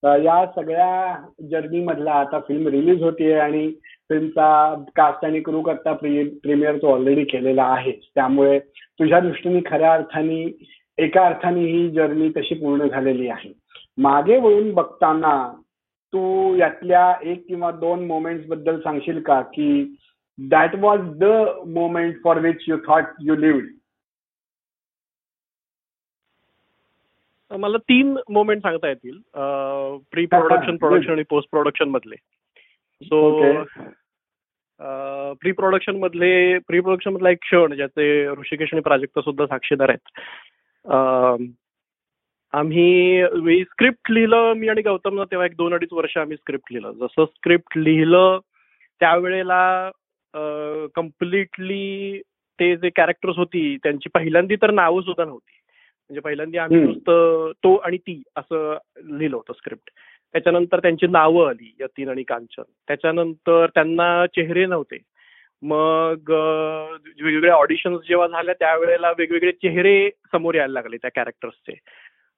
या 0.02 0.44
सगळ्या 0.46 1.14
जर्नी 1.50 1.80
मधला 1.84 2.12
आता 2.12 2.38
फिल्म 2.38 2.68
रिलीज 2.68 3.02
होतीये 3.02 3.38
आणि 3.40 3.70
फिल्मचा 4.08 4.74
कास्ट 4.96 5.24
आणि 5.24 5.40
क्रू 5.40 5.62
करता 5.62 5.92
प्रीमियर 5.92 6.76
तो 6.76 6.92
ऑलरेडी 6.92 7.24
केलेला 7.24 7.64
आहे. 7.64 7.92
त्यामुळे 8.14 8.58
तुझ्या 9.00 9.20
दृष्टीने 9.20 9.60
खऱ्या 9.66 9.92
अर्थाने 9.94 10.42
एका 10.98 11.26
अर्थाने 11.26 11.60
ही 11.60 11.88
जर्नी 11.90 12.28
तशी 12.36 12.54
पूर्ण 12.54 12.86
झालेली 12.86 13.28
आहे. 13.28 13.52
मागे 13.98 14.36
वळून 14.38 14.72
बघताना 14.74 15.62
तू 16.14 16.54
यातल्या 16.56 17.04
एक 17.22 17.46
किंवा 17.48 17.70
दोन 17.70 18.06
मोमेंट्सबद्दल 18.06 18.80
सांगशील 18.80 19.22
का? 19.22 19.40
की 19.54 19.96
that 20.38 20.74
was 20.78 21.00
the 21.18 21.24
moment 21.74 22.22
for 22.24 22.38
which 22.40 22.64
you 22.68 22.76
thought 22.88 23.04
you 23.20 23.36
lived 23.36 23.66
मला 27.58 27.78
तीन 27.78 28.16
मोमेंट 28.30 28.62
सांगता 28.62 28.88
येतील. 28.88 29.18
प्री 30.10 30.26
प्रोडक्शन 30.26 30.76
प्रोडक्शन 30.76 31.12
आणि 31.12 31.22
पोस्ट 31.30 31.50
प्रोडक्शन 31.50 31.88
मधले 31.88 32.16
सो 33.02 33.18
प्री 35.40 35.52
प्रोडक्शन 35.52 35.96
मधले 35.96 36.58
प्री 36.58 36.80
प्रोडक्शन 36.80 37.10
मधला 37.10 37.30
एक 37.30 37.38
क्षण 37.42 37.74
ज्याचे 37.74 38.06
ऋषिकेश 38.28 38.68
आणि 38.72 38.80
प्राजक्ता 38.80 39.20
सुद्धा 39.20 39.46
साक्षीदार 39.46 39.88
आहेत. 39.88 40.08
आम्ही 42.58 43.62
स्क्रिप्ट 43.64 44.10
लिहिलं 44.10 44.52
मी 44.56 44.68
आणि 44.68 44.82
गौतम 44.82 45.22
तेव्हा 45.22 45.46
एक 45.46 45.56
दोन 45.56 45.74
अडीच 45.74 45.92
वर्ष 45.92 46.16
आम्ही 46.18 46.36
स्क्रिप्ट 46.36 46.72
लिहिलं. 46.72 46.92
जसं 46.92 47.24
स्क्रिप्ट 47.24 47.78
लिहिलं 47.78 48.38
त्यावेळेला 49.00 49.90
कम्प्लिटली 50.94 52.20
ते 52.58 52.74
जे 52.76 52.90
कॅरेक्टर्स 52.96 53.36
होती 53.36 53.76
त्यांची 53.82 54.08
पहिल्यांदी 54.14 54.56
तर 54.62 54.70
नावं 54.70 55.02
सुद्धा 55.02 55.24
नव्हती. 55.24 55.52
म्हणजे 56.10 56.20
पहिल्यांदा 56.20 56.62
आम्ही 56.62 56.80
नुसतं 56.80 57.52
तो 57.64 57.74
आणि 57.76 57.96
ती 57.96 58.22
असं 58.36 58.76
लिहिलं 59.04 59.36
होतं 59.36 59.52
स्क्रिप्ट 59.52 59.90
त्याच्यानंतर 60.32 60.78
त्यांची 60.78 61.06
नावं 61.06 61.48
आली 61.48 61.74
यतीन 61.80 62.08
आणि 62.08 62.22
कांचन. 62.22 62.62
त्याच्यानंतर 62.88 63.66
त्यांना 63.74 64.26
चेहरे 64.26 64.66
नव्हते. 64.66 64.98
मग 65.62 66.30
वेगवेगळ्या 66.30 67.54
ऑडिशन्स 67.54 68.06
जेव्हा 68.08 68.26
झाल्या 68.26 68.54
त्यावेळेला 68.54 69.10
वेगवेगळे 69.18 69.52
चेहरे 69.52 70.10
समोर 70.32 70.54
यायला 70.54 70.72
लागले 70.72 70.96
त्या 70.96 71.10
कॅरेक्टर्सचे 71.14 71.78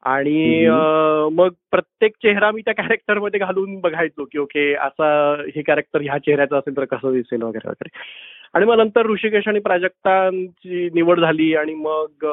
आणि 0.05 0.67
मग 1.33 1.49
प्रत्येक 1.71 2.13
चेहरा 2.23 2.51
मी 2.51 2.61
त्या 2.61 2.75
कॅरेक्टरमध्ये 2.75 3.41
घालून 3.41 3.79
बघायचो 3.81 4.25
की 4.25 4.39
ओके 4.39 4.73
असा 4.75 5.09
हे 5.57 5.63
कॅरेक्टर 5.63 6.01
ह्या 6.01 6.19
चेहऱ्याचं 6.19 6.59
असेल 6.59 6.77
तर 6.77 6.85
कसं 6.85 7.13
दिसेल 7.13 7.43
वगैरे 7.43 7.69
वगैरे. 7.69 7.89
आणि 8.55 8.67
मग 8.67 8.77
नंतर 8.79 9.07
ऋषिकेश 9.07 9.49
आणि 9.49 9.59
प्राजक्तांची 9.61 10.89
निवड 10.95 11.21
झाली 11.21 11.55
आणि 11.57 11.75
मग 11.75 12.25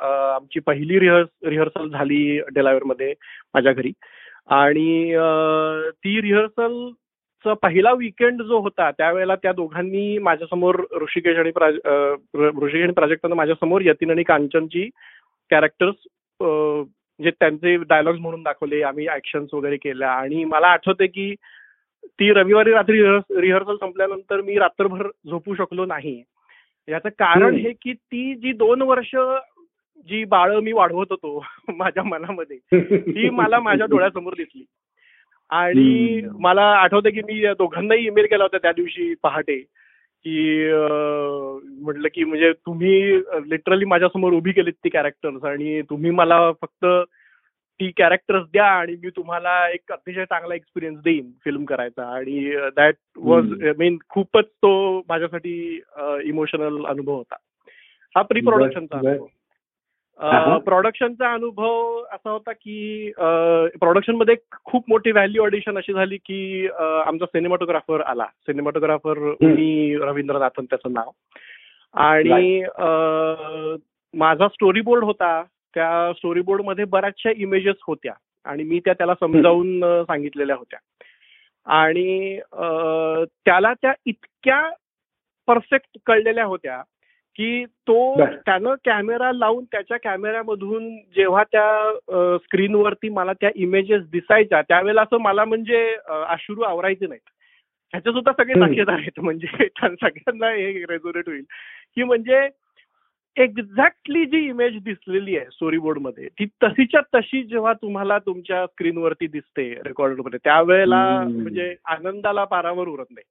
आमची 0.00 0.60
पहिली 0.60 0.98
रिहर्स 1.00 1.28
रिहर्सल 1.46 1.88
झाली 1.88 2.38
डेलावेअरमध्ये 2.54 3.12
माझ्या 3.54 3.72
घरी. 3.72 3.92
आणि 4.48 5.14
ती 6.04 6.20
रिहर्सलचा 6.20 7.54
पहिला 7.62 7.92
वीकेंड 7.92 8.42
जो 8.42 8.58
होता 8.60 8.90
त्यावेळेला 8.90 9.34
त्या 9.34 9.52
दोघांनी 9.52 10.18
माझ्यासमोर 10.18 10.80
ऋषिकेश 11.02 11.36
आणि 11.36 11.50
ऋषिकेश 11.50 12.82
आणि 12.82 12.92
प्राजक्तानं 12.92 13.34
माझ्यासमोर 13.36 13.82
यतीन 13.84 14.10
आणि 14.10 14.22
कांचनची 14.22 14.88
कॅरेक्टर्स 15.50 16.06
जे 17.22 17.30
त्यांचे 17.30 17.76
डायलॉग्स 17.76 18.20
म्हणून 18.20 18.42
दाखवले 18.42 18.82
आम्ही 18.82 19.08
ऍक्शन्स 19.08 19.54
वगैरे 19.54 19.76
केल्या 19.76 20.10
आणि 20.10 20.44
मला 20.44 20.66
आठवते 20.66 21.06
की 21.06 21.34
ती 22.04 22.32
रविवारी 22.32 22.72
रात्री 22.72 23.02
रिहर्सल 23.40 23.76
संपल्यानंतर 23.76 24.40
मी 24.40 24.58
रात्रभर 24.58 25.08
झोपू 25.26 25.54
शकलो 25.54 25.86
नाही 25.86 26.22
याचं 26.88 27.08
कारण. 27.08 27.54
हे 27.54 27.72
की 27.72 27.92
ती 27.92 28.34
जी 28.34 28.52
दोन 28.52 28.82
वर्ष 28.82 29.16
जी 30.08 30.24
बाळ 30.24 30.56
मी 30.56 30.72
वाढवत 30.72 31.06
होतो 31.10 31.44
माझ्या 31.68 32.02
मनामध्ये 32.02 32.58
ती 33.00 33.30
मला 33.30 33.60
माझ्या 33.60 33.86
डोळ्यासमोर 33.86 34.32
दिसली 34.32 34.64
आणि. 35.50 36.20
मला 36.40 36.62
आठवतं 36.62 37.10
की 37.10 37.20
मी 37.22 37.46
दोघांनाही 37.58 38.06
ईमेल 38.06 38.26
केला 38.26 38.44
होता 38.44 38.58
त्या 38.58 38.72
दिवशी 38.72 39.14
पहाटे 39.22 39.64
की 40.24 40.72
म्हटलं 41.82 42.08
की 42.14 42.24
म्हणजे 42.24 42.52
तुम्ही 42.52 43.18
लिटरली 43.50 43.84
माझ्यासमोर 43.84 44.32
उभी 44.32 44.52
केलीत 44.52 44.72
ती 44.72 44.88
कॅरेक्टर्स 44.88 45.44
आणि 45.44 45.82
तुम्ही 45.82 46.10
मला 46.10 46.52
फक्त 46.52 46.86
ती 47.80 47.90
कॅरेक्टर्स 47.90 48.44
द्या 48.52 48.64
आणि 48.64 48.92
मी 48.92 49.10
तुम्हाला 49.10 49.68
एक 49.68 49.92
अतिशय 49.92 50.24
चांगला 50.24 50.54
एक्सपिरियन्स 50.54 51.00
देईन 51.02 51.30
फिल्म 51.44 51.64
करायचा 51.64 52.06
आणि 52.06 52.54
दॅट 52.76 52.94
वॉज. 53.16 53.44
मीन 53.78 53.96
खूपच 54.08 54.44
तो 54.44 54.98
माझ्यासाठी 55.08 55.80
इमोशनल 56.24 56.84
अनुभव 56.86 57.14
होता 57.14 57.36
हा 58.16 58.22
प्री 58.22 58.40
प्रोडक्शनचा. 58.40 58.98
अनुभव. 58.98 59.26
प्रोडक्शनचा 60.64 61.32
अनुभव 61.32 62.02
असा 62.12 62.30
होता 62.30 62.52
की 62.52 63.10
प्रोडक्शनमध्ये 63.80 64.34
खूप 64.64 64.84
मोठी 64.88 65.10
व्हॅल्यू 65.10 65.42
ऑडिशन 65.42 65.78
अशी 65.78 65.92
झाली 65.92 66.16
की 66.16 66.68
आमचा 67.06 67.26
सिनेमॅटोग्राफर 67.26 68.00
आला. 68.00 68.24
सिनेमॅटोग्राफर 68.24 69.18
मी 69.42 69.96
रवींद्रनाथन 70.00 70.64
त्याचं 70.64 70.92
नाव. 70.92 71.10
आणि 71.94 72.62
माझा 74.14 74.48
स्टोरी 74.48 74.80
बोर्ड 74.80 75.04
होता. 75.04 75.42
त्या 75.74 76.12
स्टोरी 76.16 76.40
बोर्डमध्ये 76.40 76.84
बऱ्याचशा 76.84 77.30
इमेजेस 77.36 77.76
होत्या. 77.86 78.12
आणि 78.44 78.62
मी 78.62 78.80
त्या 78.84 78.92
त्याला 78.92 79.14
समजावून 79.20 80.02
सांगितलेल्या 80.02 80.56
होत्या. 80.56 80.78
आणि 81.66 82.38
त्याला 83.44 83.72
त्या 83.72 83.92
इतक्या 84.06 84.62
परफेक्ट 85.48 85.98
कळलेल्या 86.06 86.44
होत्या 86.44 86.82
की 87.40 87.64
तो. 87.64 88.24
त्यानं 88.24 88.74
कॅमेरा 88.84 89.32
लावून 89.32 89.64
त्याच्या 89.64 89.96
कॅमेऱ्यामधून 89.96 90.88
जेव्हा 91.16 91.42
त्या 91.42 92.38
स्क्रीनवरती 92.44 93.08
मला 93.08 93.32
त्या 93.32 93.50
इमेजेस 93.54 94.02
दिसायच्या 94.02 94.62
त्यावेळेला 94.62 95.02
असं 95.02 95.20
मला 95.20 95.44
म्हणजे 95.44 95.96
अश्रू 96.08 96.62
आवरायचे 96.62 97.06
नाहीत 97.06 97.30
ह्याचे 97.92 98.12
सुद्धा 98.12 98.32
सगळे. 98.32 98.54
साक्षीदार 98.54 98.94
आहेत 98.94 99.20
म्हणजे 99.20 99.66
सगळ्यांना 99.80 100.50
हे 100.50 100.72
रेझोनेट 100.72 101.28
होईल 101.28 101.44
की 101.96 102.02
म्हणजे 102.02 102.48
एक्झॅक्टली 103.36 104.24
जी 104.26 104.38
इमेज 104.48 104.76
दिसलेली 104.84 105.36
आहे 105.36 105.46
स्टोरी 105.46 105.78
बोर्डमध्ये 105.78 106.28
ती 106.38 106.46
तशीच्या 106.62 107.00
तशी 107.14 107.42
जेव्हा 107.42 107.72
तुम्हाला 107.72 108.18
तुमच्या 108.18 108.66
स्क्रीनवरती 108.66 109.26
दिसते 109.26 109.68
रेकॉर्डरमध्ये 109.86 110.38
त्यावेळेला. 110.44 111.02
म्हणजे 111.28 111.74
आनंदाला 111.84 112.44
पारावर 112.44 112.88
उरत 112.88 113.10
नाही 113.10 113.24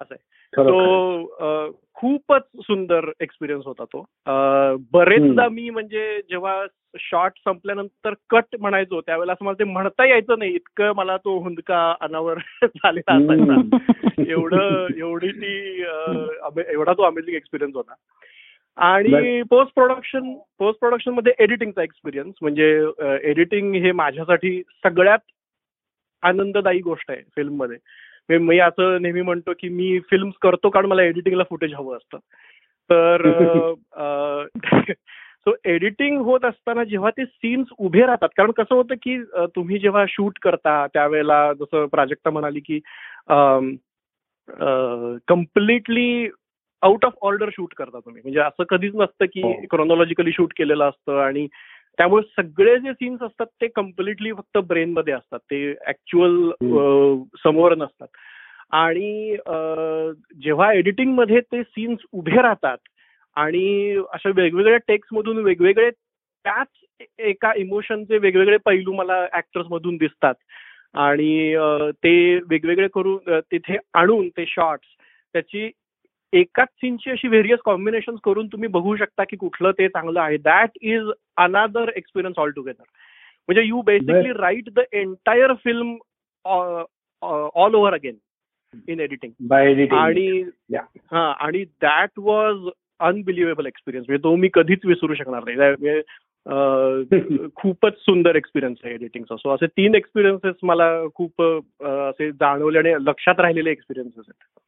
असं 0.00 0.14
आहे. 0.14 0.38
तो 0.56 1.78
खूपच 1.94 2.42
सुंदर 2.42 3.10
एक्सपिरियन्स 3.20 3.66
होता 3.66 3.84
तो. 3.84 4.04
बरेचदा 4.92 5.48
मी 5.48 5.70
म्हणजे 5.70 6.20
जेव्हा 6.30 6.66
शॉर्ट 6.98 7.32
संपल्यानंतर 7.36 8.14
कट 8.30 8.56
म्हणायचो 8.60 9.00
त्यावेळेला 9.00 9.32
असं 9.32 9.44
मला 9.44 9.58
ते 9.58 9.64
म्हणता 9.64 10.06
यायचं 10.06 10.38
नाही. 10.38 10.54
इतकं 10.54 10.92
मला 10.96 11.16
तो 11.16 11.38
हुंदका 11.38 11.94
अनावर 12.00 12.38
झालेला 12.66 13.14
असायचा. 13.14 13.76
एवढं 14.28 14.86
एवढी 14.96 15.28
ती 15.28 15.84
एवढा 16.72 16.92
तो 16.92 17.02
अमेझिंग 17.02 17.36
एक्सपिरियन्स 17.36 17.76
होता. 17.76 17.94
आणि 18.76 19.42
पोस्ट 19.42 19.74
प्रोडक्शन 19.74 20.34
पोस्ट 20.58 20.80
प्रोडक्शनमध्ये 20.80 21.32
एडिटिंगचा 21.38 21.82
एक्सपिरियन्स 21.82 22.34
म्हणजे 22.42 22.86
एडिटिंग 23.22 23.74
हे 23.74 23.92
माझ्यासाठी 23.92 24.62
सगळ्यात 24.84 25.18
आनंददायी 26.22 26.80
गोष्ट 26.80 27.10
आहे 27.10 27.22
फिल्ममध्ये 27.36 27.76
मी- 28.30 28.60
असं 28.60 29.02
नेहमी 29.02 29.22
म्हणतो 29.22 29.52
की 29.60 29.68
मी 29.68 29.98
फिल्म 30.10 30.30
करतो 30.42 30.70
कारण 30.70 30.86
मला 30.86 31.02
एडिटिंगला 31.02 31.42
फुटेज 31.42 31.74
हवं 31.74 31.96
असतं 31.96 32.18
तर 32.90 33.22
सो 35.46 35.54
एडिटिंग 35.64 36.20
होत 36.24 36.44
असताना 36.44 36.84
जेव्हा 36.84 37.10
ते 37.10 37.24
सीन्स 37.24 37.68
उभे 37.78 38.06
राहतात 38.06 38.28
कारण 38.36 38.50
कसं 38.50 38.74
होतं 38.74 38.94
की 38.94 39.22
तुम्ही 39.56 39.78
जेव्हा 39.78 40.04
शूट 40.08 40.38
करता 40.42 40.86
त्यावेळेला 40.86 41.52
जसं 41.52 41.86
प्राजक्ता 41.86 42.30
म्हणाली 42.30 42.60
की 42.60 42.80
completely 45.28 46.28
out 46.82 47.04
of 47.04 47.12
order 47.22 47.48
shoot 47.52 47.74
करता 47.74 47.98
तुम्ही 47.98 48.22
म्हणजे 48.24 48.40
असं 48.40 48.62
कधीच 48.68 48.94
नसतं 48.94 49.24
की 49.24 49.42
हो. 49.42 49.52
क्रोनॉलॉजिकली 49.70 50.32
शूट 50.32 50.52
केलेलं 50.56 50.88
असतं 50.88 51.18
आणि 51.20 51.46
त्यामुळे 51.98 52.42
सगळे 52.42 52.78
जे 52.78 52.92
सीन्स 52.92 53.22
असतात 53.22 53.46
ते 53.60 53.68
कम्प्लिटली 53.76 54.32
फक्त 54.32 54.58
ब्रेन 54.58 54.92
मध्ये 54.92 55.14
असतात. 55.14 55.38
ते 55.38 55.70
ऍक्च्युअल 55.86 56.50
समोर 57.44 57.74
नसतात. 57.74 58.08
आणि 58.70 59.36
जेव्हा 60.42 60.72
एडिटिंगमध्ये 60.72 61.40
ते 61.52 61.62
सीन्स 61.62 62.00
उभे 62.12 62.42
राहतात 62.42 62.78
आणि 63.36 63.96
अशा 64.12 64.30
वेगवेगळ्या 64.36 64.78
टेक्स्ट 64.88 65.14
मधून 65.14 65.38
वेगवेगळे 65.38 65.90
त्याच 65.90 67.10
एका 67.18 67.52
इमोशनचे 67.56 68.18
वेगवेगळे 68.18 68.56
पैलू 68.64 68.92
मला 68.92 69.26
ऍक्टर्स 69.32 69.66
मधून 69.70 69.96
दिसतात. 69.96 70.34
आणि 70.94 71.54
ते 72.04 72.12
वेगवेगळे 72.50 72.88
करून 72.94 73.40
तिथे 73.52 73.76
आणून 73.94 74.28
ते 74.28 74.44
शॉर्ट्स 74.46 74.88
त्याची 75.32 75.70
एकाच 76.32 76.68
सीनची 76.68 77.10
अशी 77.10 77.28
व्हेरियस 77.28 77.58
कॉम्बिनेशन 77.64 78.16
करून 78.24 78.46
तुम्ही 78.46 78.68
बघू 78.68 78.96
शकता 78.96 79.24
की 79.24 79.36
कुठलं 79.36 79.70
ते 79.70 79.88
चांगलं 79.88 80.20
आहे. 80.20 80.36
That 80.36 80.70
is 80.80 81.02
another 81.36 81.90
experience 81.96 82.38
all 82.38 82.50
together 82.50 82.84
म्हणजे 83.48 83.62
you 83.62 83.82
basically 83.82 84.32
write 84.32 84.70
the 84.70 84.80
entire 84.92 85.52
film 85.52 85.94
all 86.44 87.74
over 87.74 87.94
again 87.94 88.14
in 88.88 89.00
editing. 89.00 89.32
आणि. 89.96 90.44
हा 91.12 91.32
आणि 91.32 91.64
दॅट 91.64 92.10
वॉज 92.18 92.56
अनबिलिव्हेबल 93.00 93.66
एक्सपिरियन्स 93.66 94.08
म्हणजे 94.08 94.22
तो 94.22 94.36
मी 94.36 94.48
कधीच 94.54 94.78
विसरू 94.84 95.14
शकणार 95.14 95.44
नाही. 95.44 95.56
म्हणजे, 95.56 96.02
खूपच 97.54 97.92
सुंदर 97.98 98.36
एक्सपिरियन्स 98.36 98.78
आहे 98.84 98.94
एडिटिंगचा 98.94 99.36
सो 99.36 99.50
असे 99.50 99.66
तीन 99.66 99.94
एक्सपिरियन्सेस 99.94 100.54
मला 100.62 101.06
खूप 101.14 101.42
असे 101.82 102.32
जाणवले 102.32 102.78
आणि 102.78 102.94
लक्षात 103.00 103.40
राहिलेले 103.40 103.70
एक्सपिरियन्सेस 103.70 104.24
आहेत. 104.28 104.67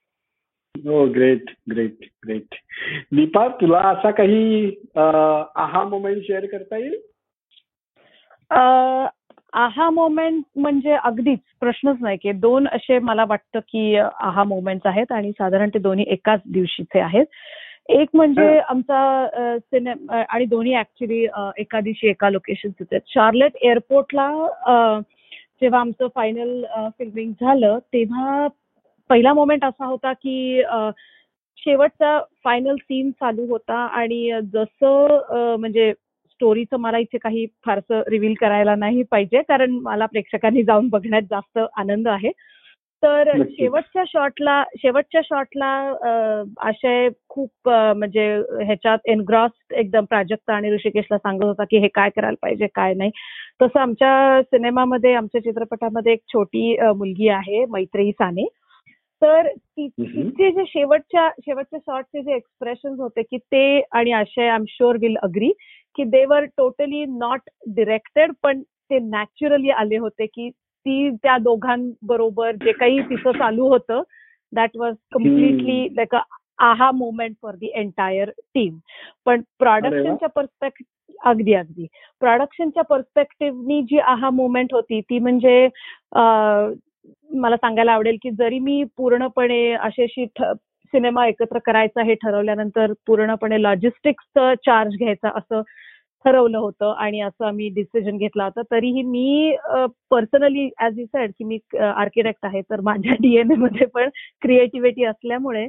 हो 0.74 1.04
ग्रेट 1.12 1.50
ग्रेट 1.70 2.04
ग्रेट 2.24 2.54
दीपा 3.14 3.46
तुला 3.61 3.78
असा 3.88 4.11
काही 4.11 4.64
आहा 4.96 5.83
मोमेंट 5.85 6.22
शेअर 6.26 6.46
करता 6.46 6.76
येईल? 6.76 6.98
आहा 9.52 9.88
मोमेंट 9.90 10.42
म्हणजे 10.56 10.92
अगदीच 11.04 11.38
प्रश्नच 11.61 11.96
नाही 12.00 12.16
की 12.16 12.33
दोन 12.33 12.66
असे 12.72 12.98
मला 12.98 13.24
वाटतं 13.28 13.61
की 13.68 13.94
आहा 13.96 14.44
मोमेंट्स 14.44 14.87
आहेत 14.87 15.12
आणि 15.12 15.30
साधारण 15.30 15.68
ते 15.74 15.78
दोन्ही 15.78 16.04
एकाच 16.09 16.40
दिवशीचे 16.52 17.00
आहेत. 17.00 17.24
एक 17.88 18.09
म्हणजे. 18.14 18.59
आमचा 18.61 19.56
सिनेमा 19.59 20.22
आणि 20.28 20.44
दोन्ही 20.44 20.74
ऍक्च्युली 20.78 21.22
एका 21.59 21.80
दिवशी 21.80 22.09
एका 22.09 22.30
लोकेशन 22.30 22.68
होते 22.80 22.98
शार्लेट 23.06 23.56
एअरपोर्टला 23.62 24.28
जेव्हा 25.62 25.80
आमचं 25.80 26.09
फायनल 26.14 26.62
फिल्मिंग 26.98 27.33
झालं 27.40 27.78
तेव्हा 27.92 28.46
पहिला 29.11 29.33
मोमेंट 29.35 29.64
असा 29.64 29.87
होता 29.87 30.12
की 30.12 30.62
शेवटचा 31.59 32.18
फायनल 32.44 32.77
सीन 32.77 33.11
चालू 33.11 33.46
होता 33.46 33.75
आणि 33.75 34.31
जसं 34.53 35.57
म्हणजे 35.61 35.92
स्टोरीचं 35.92 36.77
मला 36.77 36.99
इथे 36.99 37.18
काही 37.18 37.46
फारसं 37.66 38.03
रिव्हील 38.09 38.35
करायला 38.35 38.75
नाही 38.75 39.03
पाहिजे 39.03 39.42
कारण 39.42 39.70
मला 39.83 40.07
प्रेक्षकांनी 40.07 40.62
जाऊन 40.62 40.88
बघण्यात 40.88 41.23
जास्त 41.23 41.59
आनंद 41.77 42.09
आहे. 42.09 42.31
तर. 43.03 43.42
शेवटच्या 43.51 44.03
शॉटला 44.07 44.62
शेवटच्या 44.79 45.20
शॉटला 45.25 45.66
आशय 46.61 47.09
खूप 47.29 47.68
म्हणजे 47.68 48.27
ह्याच्यात 48.64 48.99
एनग्रॉस 49.05 49.51
एकदम 49.75 50.05
प्राजक्ता 50.05 50.55
आणि 50.55 50.73
ऋषिकेशला 50.73 51.18
सांगत 51.18 51.44
होता 51.44 51.64
की 51.64 51.79
हे 51.79 51.88
काय 51.94 52.11
करायला 52.11 52.37
पाहिजे 52.42 52.66
काय 52.75 52.94
नाही. 52.94 53.11
तसं 53.62 53.81
आमच्या 53.81 54.40
सिनेमामध्ये 54.42 55.14
आमच्या 55.14 55.40
चित्रपटामध्ये 55.42 56.12
एक 56.12 56.23
छोटी 56.29 56.77
मुलगी 56.96 57.29
आहे 57.29 57.64
मैत्रेयी 57.70 58.12
साने. 58.12 58.46
तर. 59.22 59.46
तिचे 59.78 60.50
जे 60.50 60.64
शेवटच्या 60.66 61.28
शेवटच्या 61.40 61.78
शॉर्टचे 61.78 62.22
जे 62.22 62.35
एक्सप्रेशन 62.35 62.94
होते 62.98 63.22
की 63.22 63.38
ते 63.38 63.80
आणि 63.92 64.12
Aashay 64.12 64.46
I 64.48 64.54
am 64.54 64.64
sure 64.68 64.96
will 65.00 65.16
agree 65.22 65.50
की 65.98 66.04
देवर 66.04 66.44
टोटली 66.56 67.04
नॉट 67.09 67.50
डिरेक्टेड 67.74 68.33
पण 68.42 68.61
ते 68.62 68.98
नॅचरली 68.98 69.70
आले 69.70 69.96
होते 69.96 70.26
की 70.26 70.48
ती 70.50 71.11
त्या 71.22 71.37
दोघांबरोबर 71.38 72.54
जे 72.54 72.72
काही 72.72 73.00
तिचं 73.00 73.38
चालू 73.38 73.68
होतं 73.68 74.02
that 74.52 74.76
was 74.76 74.94
completely 75.12 75.87
like 75.96 76.14
a 76.14 76.20
aha 76.62 76.90
moment 76.90 77.35
for 77.42 77.54
the 77.54 77.70
entire 77.74 78.30
team 78.54 78.76
पण 79.26 79.40
प्रोडक्शनच्या 79.59 80.28
पर्स्पेक्टिव्ह 80.28 81.28
अगदी 81.30 81.54
अगदी. 81.54 81.87
प्रोडक्शनच्या 82.20 82.83
पर्स्पेक्टिव्हनी 82.85 83.80
जी 83.83 83.98
आहा 83.98 84.30
मोमेंट 84.30 84.74
होती 84.74 85.00
ती 85.00 85.18
म्हणजे 85.18 85.66
मला 87.31 87.57
सांगायला 87.57 87.93
आवडेल 87.93 88.16
की 88.23 88.31
जरी 88.31 88.59
मी 88.59 88.83
पूर्णपणे 88.97 89.73
अशी 89.75 90.07
सिनेमा 90.93 91.27
एकत्र 91.27 91.59
करायचा 91.64 92.03
हे 92.05 92.14
ठरवल्यानंतर 92.23 92.93
पूर्णपणे 93.07 93.62
लॉजिस्टिक्सचं 93.62 94.55
चार्ज 94.66 94.97
घ्यायचा 94.99 95.31
असं 95.38 95.62
ठरवलं 96.25 96.59
होतं 96.59 96.93
आणि 96.99 97.21
असं 97.21 97.45
आम्ही 97.47 97.69
डिसिजन 97.75 98.16
घेतला 98.16 98.45
होता. 98.45 98.62
तरीही 98.71 99.03
मी 99.03 99.57
पर्सनली 100.11 100.69
ऍज 100.87 100.99
यू 100.99 101.05
सेड 101.07 101.31
की 101.38 101.45
मी 101.45 101.59
आर्किटेक्ट 101.81 102.47
आहे 102.47 102.61
तर 102.71 102.81
माझ्या 102.85 103.14
डीएनए 103.21 103.55
मध्ये 103.59 103.87
पण 103.95 104.09
क्रिएटिव्हिटी 104.43 105.05
असल्यामुळे 105.05 105.66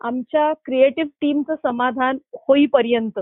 आमच्या 0.00 0.52
क्रिएटिव्ह 0.64 1.10
टीमचं 1.20 1.54
समाधान 1.62 2.18
होईपर्यंत 2.48 3.18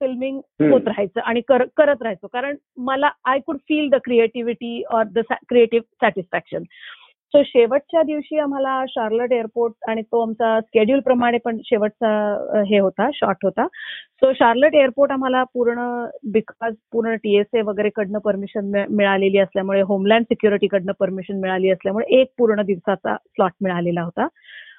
फिल्मिंग 0.00 0.38
होत 0.62 0.86
राहायचं 0.86 1.20
आणि 1.20 1.40
करत 1.48 2.02
राहायचो. 2.02 2.26
कारण 2.26 2.56
मला 2.86 3.10
I 3.24 3.38
could 3.46 3.56
feel 3.68 3.88
the 3.90 3.94
creativity 4.04 4.82
or 4.90 5.04
the 5.14 5.18
creative 5.48 5.84
satisfaction 6.00 6.62
so 7.34 7.42
शेवटच्या 7.46 8.02
दिवशी 8.02 8.38
आम्हाला 8.38 8.84
शार्लट 8.88 9.32
एअरपोर्ट 9.32 9.88
आणि 9.88 10.02
तो 10.02 10.20
आमचा 10.22 10.58
स्केड्यूल 10.60 11.00
प्रमाणे 11.04 11.38
पण 11.44 11.56
शेवटचा 11.64 12.62
हे 12.68 12.78
होता 12.78 13.08
शॉट 13.14 13.44
होता. 13.44 13.66
सो 14.20 14.32
शार्लट 14.34 14.74
एअरपोर्ट 14.74 15.12
आम्हाला 15.12 15.42
पूर्ण 15.54 15.80
बिकॉज 16.32 16.74
पूर्ण 16.92 17.14
टीएसए 17.22 17.62
वगैरे 17.62 17.88
कडनं 17.96 18.18
परमिशन 18.24 18.70
मिळालेली 18.90 19.38
असल्यामुळे 19.38 19.80
होमलँड 19.88 20.24
सिक्युरिटीकडनं 20.28 20.92
परमिशन 21.00 21.40
मिळाली 21.40 21.70
असल्यामुळे 21.70 22.06
एक 22.20 22.32
पूर्ण 22.38 22.62
दिवसाचा 22.66 23.16
स्लॉट 23.16 23.52
मिळालेला 23.62 24.02
होता. 24.02 24.26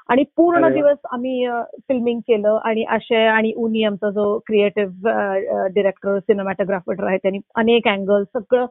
आणि 0.10 0.24
पूर्ण 0.38 0.70
दिवस 0.74 0.98
आम्ही 1.12 1.48
फिल्मिंग 1.88 2.20
केलं 2.28 2.58
आणि 2.66 2.84
आशय 2.90 3.26
आणि 3.28 3.52
उनी 3.58 3.84
आमचा 3.86 4.10
जो 4.12 4.38
क्रिएटिव्ह 4.48 5.68
डिरेक्टर 5.74 6.18
सिनेमॅटोग्राफर 6.20 7.04
आहे 7.08 7.18
त्यांनी 7.18 7.40
अनेक 7.58 7.88
अँगल 7.88 8.24
सगळं 8.34 8.66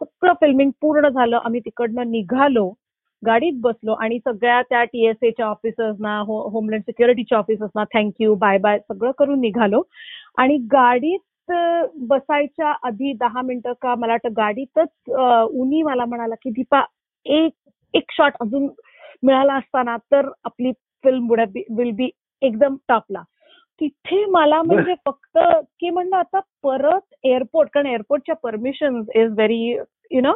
सगळं 0.00 0.32
फिल्मिंग 0.40 0.70
पूर्ण 0.80 1.08
झालं. 1.08 1.36
आम्ही 1.44 1.60
तिकडनं 1.60 2.10
निघालो. 2.10 2.72
गाडीत 3.26 3.60
बसलो 3.60 3.92
आणि 3.94 4.18
सगळ्या 4.18 4.60
त्या 4.62 4.82
टीएसएच्या 4.84 5.46
ऑफिसर्सना 5.46 6.18
होमलँड 6.26 6.82
सिक्युरिटीच्या 6.82 7.38
ऑफिसर्सना 7.38 7.84
थँक्यू 7.94 8.34
बाय 8.34 8.58
बाय 8.58 8.78
सगळं 8.80 9.10
करून 9.18 9.40
निघालो. 9.40 9.82
आणि 10.38 10.56
गाडीत 10.72 11.52
बसायच्या 12.08 12.72
आधी 12.82 13.12
दहा 13.12 13.42
मिनिटं 13.42 13.72
का 13.82 13.94
मला 13.94 14.12
वाटतं 14.12 14.32
गाडीतच 14.36 15.10
उनी 15.52 15.82
मला 15.82 16.04
म्हणाला 16.04 16.34
की 16.34 16.50
दीपा 16.50 16.82
एक 17.26 17.52
एक 17.94 18.12
शॉट 18.12 18.32
अजून 18.40 18.68
मिळाला 19.22 19.54
असताना 19.54 19.96
तर 20.12 20.28
आपली 20.44 20.72
फिल्म 21.04 21.28
वुड 21.30 21.40
विल 21.70 21.90
बी 21.90 22.08
एकदम 22.42 22.76
टॉपला 22.88 23.22
तिथे 23.80 24.24
मला 24.24 24.60
म्हणजे 24.62 24.94
फक्त 25.06 25.38
की 25.80 25.90
म्हणलं 25.90 26.16
आता 26.16 26.40
परत 26.62 27.14
एअरपोर्ट 27.24 27.68
कारण 27.74 27.86
एअरपोर्टच्या 27.86 28.34
permission 28.42 29.00
is 29.14 29.30
very 29.30 29.60
you 30.10 30.20
know 30.20 30.32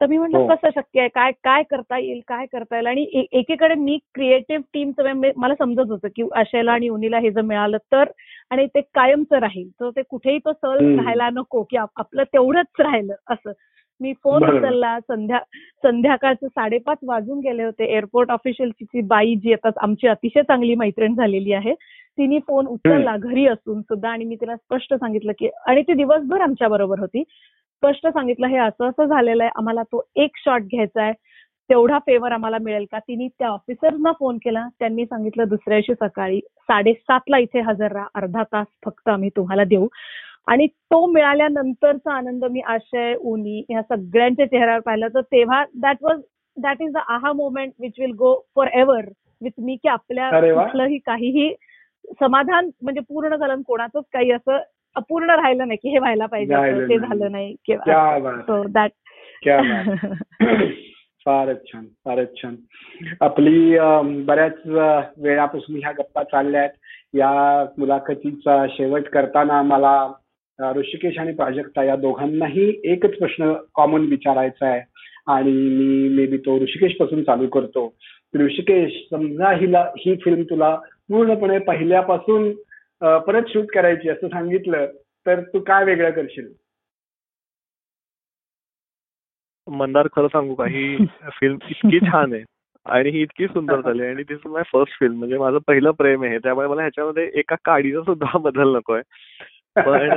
तर 0.00 0.06
मी 0.06 0.18
म्हटलं 0.18 0.46
कसं 0.48 0.70
शक्य 0.70 1.00
आहे? 1.00 1.08
काय 1.08 1.30
काय 1.44 1.62
करता 1.62 1.98
येईल? 1.98 2.20
काय 2.28 2.46
करता 2.46 2.76
येईल? 2.76 2.86
आणि 2.86 3.26
एकीकडे 3.32 3.74
मी 3.74 3.96
क्रिएटिव्ह 4.14 4.62
टीमचं 4.74 5.20
मला 5.36 5.54
समजत 5.54 5.90
होतं 5.90 6.08
की 6.16 6.22
आशयला 6.36 6.72
आणि 6.72 6.88
उनीला 6.88 7.18
हे 7.18 7.30
जर 7.30 7.40
मिळालं 7.42 7.76
तर 7.92 8.10
आणि 8.50 8.66
ते 8.66 8.80
कायमचं 8.94 9.38
राहील. 9.38 9.68
तर 9.80 9.90
ते 9.96 10.02
कुठेही 10.10 10.38
तो 10.38 10.52
सल 10.52 10.84
राहायला 10.96 11.28
नको 11.30 11.62
की 11.70 11.76
आपलं 11.76 12.22
तेवढंच 12.24 12.80
राहिलं 12.80 13.14
असं. 13.30 13.52
मी 14.00 14.12
फोन 14.24 14.42
उचलला. 14.56 14.98
संध्या 15.00 15.38
संध्याकाळचं 15.82 16.48
साडेपाच 16.48 16.98
वाजून 17.02 17.38
गेले 17.40 17.62
होते. 17.64 17.84
एअरपोर्ट 17.86 18.30
ऑफिशियलची 18.30 19.00
बाई 19.02 19.34
जी 19.34 19.52
आता 19.52 19.70
आमची 19.82 20.08
अतिशय 20.08 20.42
चांगली 20.42 20.74
मैत्रीण 20.74 21.14
झालेली 21.14 21.52
आहे 21.52 21.74
तिने 22.18 22.38
फोन 22.46 22.66
उचलला 22.66 23.16
घरी 23.16 23.46
असून 23.46 23.80
सुद्धा 23.80 24.08
आणि 24.10 24.24
मी 24.24 24.36
तिला 24.36 24.56
स्पष्ट 24.56 24.94
सांगितलं 24.94 25.32
की 25.38 25.48
आणि 25.66 25.82
ती 25.82 25.92
दिवसभर 25.92 26.40
आमच्या 26.40 26.68
बरोबर 26.68 26.98
होती. 26.98 27.22
स्पष्ट 27.76 28.06
सांगितलं 28.08 28.46
हे 28.46 28.56
असं 28.58 28.88
असं 28.88 29.04
झालेलं 29.06 29.42
आहे. 29.44 29.52
आम्हाला 29.56 29.82
तो 29.82 30.02
एक 30.16 30.36
शॉट 30.44 30.62
घ्यायचा 30.62 31.02
आहे. 31.02 31.12
तेवढा 31.70 31.98
फेवर 31.98 32.32
आम्हाला 32.32 32.58
मिळेल 32.62 32.84
का? 32.92 32.98
तिने 32.98 33.26
त्या 33.28 33.48
ऑफिसरना 33.48 34.12
फोन 34.18 34.36
केला. 34.44 34.66
त्यांनी 34.78 35.04
सांगितलं 35.06 35.48
दुसऱ्या 35.48 35.78
दिवशी 35.78 35.94
सकाळी 36.00 36.40
साडेसातला 36.68 37.38
इथे 37.38 37.60
हजर 37.60 37.92
राहा. 37.92 38.06
अर्धा 38.14 38.42
तास 38.52 38.66
फक्त 38.84 39.08
आम्ही 39.08 39.30
तुम्हाला 39.36 39.64
देऊ. 39.64 39.86
आणि 40.46 40.66
तो 40.66 41.04
मिळाल्यानंतरचा 41.06 42.12
आनंद 42.12 42.44
मी 42.44 42.60
आशय 42.66 43.14
उनी 43.14 43.62
ह्या 43.68 43.82
सगळ्यांच्या 43.82 44.46
चेहऱ्यावर 44.46 44.80
पाहिला. 44.80 45.08
तर 45.08 45.20
तेव्हा 45.32 45.64
that 45.74 45.96
was 46.02 46.20
that 46.56 46.82
is 46.82 46.92
the 46.92 46.98
aha 47.08 47.32
moment 47.32 47.72
which 47.80 47.92
will 47.98 48.12
go 48.18 48.34
forever 48.74 49.08
with 49.42 49.60
me 49.60 49.76
की 49.76 49.88
आपल्या 49.88 50.28
कुठलंही 50.30 50.98
काहीही 50.98 51.54
समाधान 52.20 52.70
म्हणजे 52.82 53.00
पूर्ण 53.00 53.36
झालं 53.36 53.62
कोणाचंच 53.62 54.04
काही 54.12 54.30
असं 54.30 54.58
अपूर्ण 54.96 55.30
राहिलं 55.30 55.68
नाही 55.68 55.78
की 55.82 55.88
हे 55.88 55.98
व्हायला 55.98 56.26
पाहिजे 56.26 56.54
ते 56.88 56.98
झालं 56.98 57.32
नाही 57.32 57.54
किंवा 57.66 58.18
दॅट 58.70 58.90
फारच 61.26 61.56
छान 61.72 61.84
फारच 62.04 62.28
छान. 62.42 62.54
आपली 63.20 63.76
बऱ्याच 64.24 64.66
वेळापासून 65.18 65.76
ह्या 65.76 65.92
गप्पा 65.92 66.22
चालल्या 66.22 66.60
आहेत. 66.60 66.70
या 67.14 67.66
मुलाखतीचा 67.78 68.66
शेवट 68.70 69.02
करताना 69.02 69.62
मला 69.62 70.12
ऋषिकेश 70.76 71.18
आणि 71.18 71.32
प्राजक्ता 71.32 71.84
या 71.84 71.96
दोघांनाही 71.96 72.80
एकच 72.84 73.18
प्रश्न 73.18 73.52
कॉमन 73.74 74.00
विचारायचा 74.00 74.66
आहे. 74.66 74.80
आणि 75.26 75.52
मी 75.52 76.08
मे 76.08 76.26
बी 76.26 76.36
तो 76.36 76.58
ऋषिकेशपासून 76.58 77.22
चालू 77.22 77.46
करतो. 77.46 77.94
ऋषिकेश 78.38 78.92
समजा 79.10 79.52
हिला 79.52 79.86
ही 79.98 80.16
फिल्म 80.16 80.42
तुला 80.42 80.74
पूर्णपणे 81.08 81.58
पहिल्यापासून 81.58 82.52
परत 83.02 83.48
शूट 83.48 83.66
करायची 83.74 84.08
असं 84.08 84.28
सांगितलं 84.28 84.86
तर 85.26 85.40
तू 85.40 85.60
काय 85.60 85.84
वेगळं 85.84 86.10
करशील? 86.10 86.52
मंदार 89.66 90.08
खरं 90.16 90.28
सांगू 90.28 90.54
का 90.54 90.64
ही 90.64 90.96
फिल्म 91.40 91.56
इतकी 91.70 91.98
छान 92.00 92.32
आहे 92.32 92.42
आणि 92.86 93.10
ही 93.10 93.22
इतकी 93.22 93.46
सुंदर 93.46 93.80
झाली 93.80 94.04
आणि 94.06 94.22
this 94.22 94.38
is 94.46 94.50
my 94.52 94.62
first 94.72 94.98
film 95.00 95.18
म्हणजे 95.18 95.38
माझं 95.38 95.58
पहिलं 95.66 95.90
प्रेम 95.90 96.24
आहे. 96.24 96.38
त्यामुळे 96.38 96.68
मला 96.68 96.80
ह्याच्यामध्ये 96.80 97.30
एका 97.34 97.56
काडीचा 97.64 98.02
सुद्धा 98.02 98.38
बदल 98.38 98.76
नकोय. 98.76 99.00
पण 99.76 100.10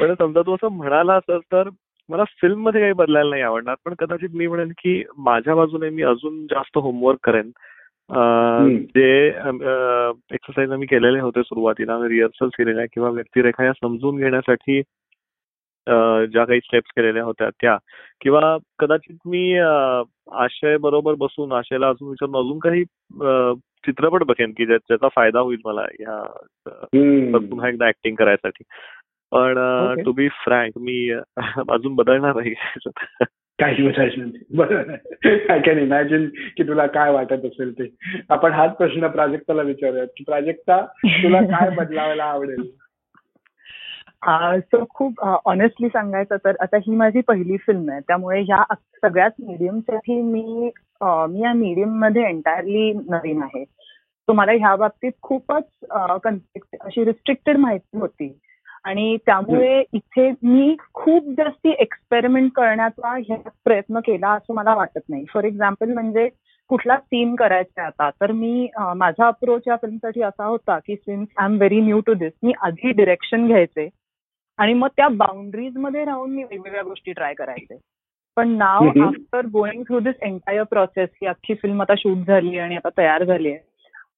पण 0.00 0.14
समजा 0.14 0.42
तू 0.46 0.54
असं 0.54 0.68
म्हणाला 0.68 1.14
असं 1.14 1.38
तर 1.52 1.68
मला 2.08 2.24
फिल्ममध्ये 2.40 2.80
काही 2.80 2.92
बदलायला 2.92 3.30
नाही 3.30 3.42
आवडणार. 3.42 3.74
पण 3.84 3.94
कदाचित 3.98 4.34
मी 4.34 4.46
म्हणेन 4.46 4.72
की 4.78 5.02
माझ्या 5.18 5.54
बाजूने 5.54 5.90
मी 5.90 6.02
अजून 6.02 6.46
जास्त 6.46 6.78
होमवर्क 6.78 7.18
करेन. 7.22 7.50
जे 8.10 9.08
एक्सरसाइज 9.28 10.70
आम्ही 10.72 10.86
केलेले 10.88 11.20
होते 11.20 11.42
सुरुवातीला 11.42 11.96
रिहर्सल 12.08 12.48
केलेल्या 12.58 12.84
किंवा 12.92 13.10
व्यक्तिरेखा 13.10 13.64
या 13.64 13.72
समजून 13.72 14.16
घेण्यासाठी 14.16 14.80
ज्या 16.32 16.44
काही 16.44 16.60
स्टेप्स 16.64 16.90
केलेल्या 16.96 17.22
होत्या 17.24 17.48
त्या. 17.60 17.76
किंवा 18.20 18.56
कदाचित 18.78 19.16
मी 19.26 19.58
आशय 19.58 20.76
बरोबर 20.76 21.14
बसून 21.18 21.52
आशयला 21.52 21.88
अजून 21.88 22.08
विचारून 22.08 22.36
अजून 22.36 22.58
काही 22.58 22.84
चित्रपट 23.86 24.22
बघेन 24.22 24.52
की 24.56 24.66
ज्याचा 24.66 25.08
फायदा 25.16 25.40
होईल 25.40 25.60
मला 25.64 25.82
ह्या 25.82 26.22
पुन्हा 27.38 27.68
एकदा 27.68 27.88
ऍक्टिंग 27.88 28.16
करायसाठी. 28.16 28.64
पण 29.32 29.54
टू 30.04 30.12
बी 30.12 30.28
फ्रँक 30.28 30.78
मी 30.78 31.10
अजून 31.68 31.94
बदलणार 31.94 32.36
नाही. 32.36 32.54
काय 33.60 33.74
बरोबर 34.56 34.90
आय 35.52 35.60
कॅन 35.60 35.78
इमॅजिन 35.78 36.28
की 36.56 36.62
तुला 36.62 36.86
काय 36.86 37.10
वाटत 37.10 37.44
असेल 37.44 37.72
ते. 37.72 37.96
आपण 38.28 38.52
हाच 38.52 38.76
प्रश्न 38.76 39.08
प्राजक्ताला 39.08 39.62
विचारूयात 39.62 40.06
की 40.06 40.24
प्राजक्ता 40.24 40.86
तुला 41.06 41.40
काय 41.40 41.70
बदलावायला 41.70 42.24
आवडेल? 42.24 42.70
सो 44.60 44.84
खूप 44.94 45.20
ऑनेस्टली 45.44 45.88
सांगायचं 45.88 46.36
तर 46.36 46.52
आता 46.60 46.76
ही 46.76 46.96
माझी 46.96 47.20
पहिली 47.20 47.56
फिल्म 47.56 47.90
आहे. 47.90 48.00
त्यामुळे 48.00 48.40
ह्या 48.40 48.74
सगळ्याच 48.74 49.32
मीडियमसाठी 49.40 50.22
मी 50.22 50.70
मी 51.02 51.40
या 51.40 51.52
मीडियममध्ये 51.52 52.22
एंटायरली 52.22 52.92
नवीन 52.92 53.42
आहे. 53.42 53.64
सो 54.22 54.32
मला 54.32 54.52
ह्या 54.52 54.76
बाबतीत 54.76 55.12
खूपच 55.22 55.64
अशी 55.90 57.04
रिस्ट्रिक्टेड 57.04 57.56
माहिती 57.56 57.98
होती. 57.98 58.38
आणि 58.84 59.16
त्यामुळे 59.26 59.82
इथे 59.92 60.30
मी 60.42 60.74
खूप 60.94 61.28
जास्ती 61.38 61.74
एक्सपेरिमेंट 61.80 62.50
करण्याचा 62.56 63.14
ह्या 63.18 63.36
प्रयत्न 63.64 64.00
केला 64.00 64.30
असं 64.32 64.54
मला 64.54 64.74
वाटत 64.74 65.00
नाही. 65.08 65.24
फॉर 65.32 65.44
एक्झाम्पल 65.44 65.92
म्हणजे 65.92 66.28
कुठला 66.70 66.96
सीन 66.96 67.34
करायचा 67.36 67.86
आता. 67.86 68.08
तर 68.10 68.32
मी 68.32 68.68
माझा 68.96 69.26
अप्रोच 69.26 69.62
या 69.66 69.76
फिल्मसाठी 69.76 70.22
असा 70.22 70.44
होता 70.44 70.78
की 70.78 70.96
since 70.96 71.28
I 71.36 71.44
am 71.44 71.56
very 71.56 71.80
new 71.80 72.00
to 72.06 72.14
this 72.14 72.32
मी 72.42 72.52
आधी 72.62 72.92
डिरेक्शन 72.92 73.46
घ्यायचे 73.46 73.88
आणि 74.58 74.72
मग 74.74 74.88
त्या 74.96 75.08
बाउंड्रीजमध्ये 75.08 76.04
राहून 76.04 76.30
मी 76.30 76.42
वेगवेगळ्या 76.42 76.82
गोष्टी 76.82 77.12
ट्राय 77.12 77.34
करायचे. 77.34 77.78
पण 78.36 78.48
now 78.48 78.88
after 79.02 79.46
going 79.46 79.82
through 79.82 79.98
this 80.00 80.14
entire 80.22 80.62
process 80.62 81.08
ही 81.22 81.26
अख्खी 81.26 81.54
फिल्म 81.54 81.82
आता 81.82 81.94
शूट 81.98 82.26
झाली 82.26 82.58
आणि 82.58 82.76
आता 82.76 82.88
तयार 82.98 83.24
झाली 83.24 83.50
आहे 83.52 83.67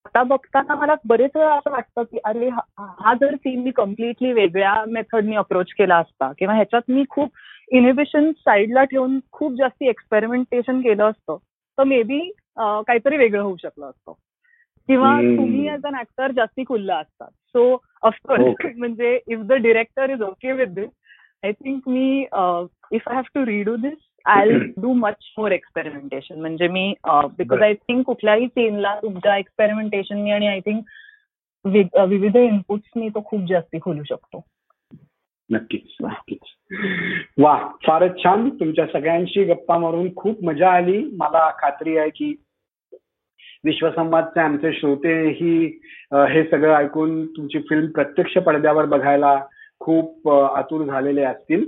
आता 0.07 0.23
बघताना 0.23 0.75
मला 0.75 0.95
बरेच 1.05 1.31
वेळा 1.35 1.55
असं 1.55 1.71
वाटतं 1.71 2.03
की 2.03 2.19
अरे 2.25 2.49
हा 2.49 3.15
जर 3.15 3.35
सीन 3.35 3.63
मी 3.63 3.71
कम्प्लिटली 3.71 4.33
वेगळ्या 4.33 4.75
मेथडनी 4.89 5.37
अप्रोच 5.37 5.73
केला 5.79 5.97
असता 5.97 6.31
किंवा 6.39 6.55
ह्याच्यात 6.55 6.91
मी 6.91 7.05
खूप 7.11 7.31
इनिबिशन 7.73 8.31
साईडला 8.39 8.85
ठेवून 8.85 9.19
खूप 9.33 9.53
जास्त 9.53 9.83
एक्सपेरिमेंटेशन 9.83 10.81
केलं 10.81 11.11
असतं 11.11 11.37
तर 11.79 11.85
मे 11.85 12.03
बी 12.03 12.19
काहीतरी 12.59 13.17
वेगळं 13.17 13.43
होऊ 13.43 13.57
शकलं 13.57 13.87
असतं. 13.87 14.13
किंवा 14.89 15.17
तुम्ही 15.21 15.69
ऍज 15.71 15.87
अन 15.87 15.95
ऍक्टर 15.95 16.31
जास्ती 16.33 16.65
खुल्ला 16.65 16.97
असतात. 16.97 17.31
सो 17.31 17.83
ऑफकोर्स 18.03 18.43
म्हणजे 18.79 19.19
if 19.29 19.39
the 19.39 19.53
director 19.53 20.11
is 20.11 20.23
okay 20.23 20.53
with 20.53 20.75
this 20.75 20.89
I 21.43 21.53
think 21.53 21.89
me 21.89 22.21
if 22.93 23.09
I 23.09 23.15
have 23.15 23.23
to 23.35 23.45
redo 23.47 23.77
this 23.77 23.99
I 24.25 24.49
do 24.77 24.93
much 24.93 25.33
more 25.39 25.53
experimentation 25.53 26.41
म्हणजे 26.41 26.69
मी 26.69 26.93
बिकॉज 27.09 27.63
आय 27.63 27.75
थिंक 27.75 28.05
कुठल्याही 28.07 28.47
सीनला 28.47 28.95
तुमच्या 29.03 29.37
एक्सपेरिमेंटेशननी 29.37 30.31
आणि 30.31 30.47
आय 30.47 30.61
थिंक 30.61 30.83
विविध 31.65 32.37
इनपुट्सनी 32.37 33.09
तो 33.09 33.23
खूप 33.25 33.41
जास्ती 33.49 33.79
खोलू 33.83 34.03
शकतो. 34.03 34.45
नक्कीच 35.51 35.97
नक्कीच. 36.03 36.39
वा 37.39 37.57
फारच 37.87 38.19
छान. 38.25 38.49
तुमच्या 38.51 38.87
सगळ्यांशी 38.87 39.45
गप्पा 39.45 39.79
मारून 39.79 40.15
खूप 40.17 40.45
मजा 40.45 40.71
आली. 40.71 41.03
मला 41.13 41.51
खात्री 41.59 41.97
आहे 41.97 42.11
की 42.11 42.35
विश्वसंवादचे 43.65 44.41
आमचे 44.41 44.73
श्रोतेही 44.73 45.81
हे 46.13 46.45
सगळं 46.45 46.75
ऐकून 46.75 47.27
तुमची 47.27 47.59
फिल्म 47.59 47.87
प्रत्यक्ष 47.87 48.39
पडद्यावर 48.39 48.85
बघायला 48.85 49.41
खूप 49.81 50.29
आतुर 50.31 50.85
झालेले 50.85 51.23
असतील. 51.23 51.65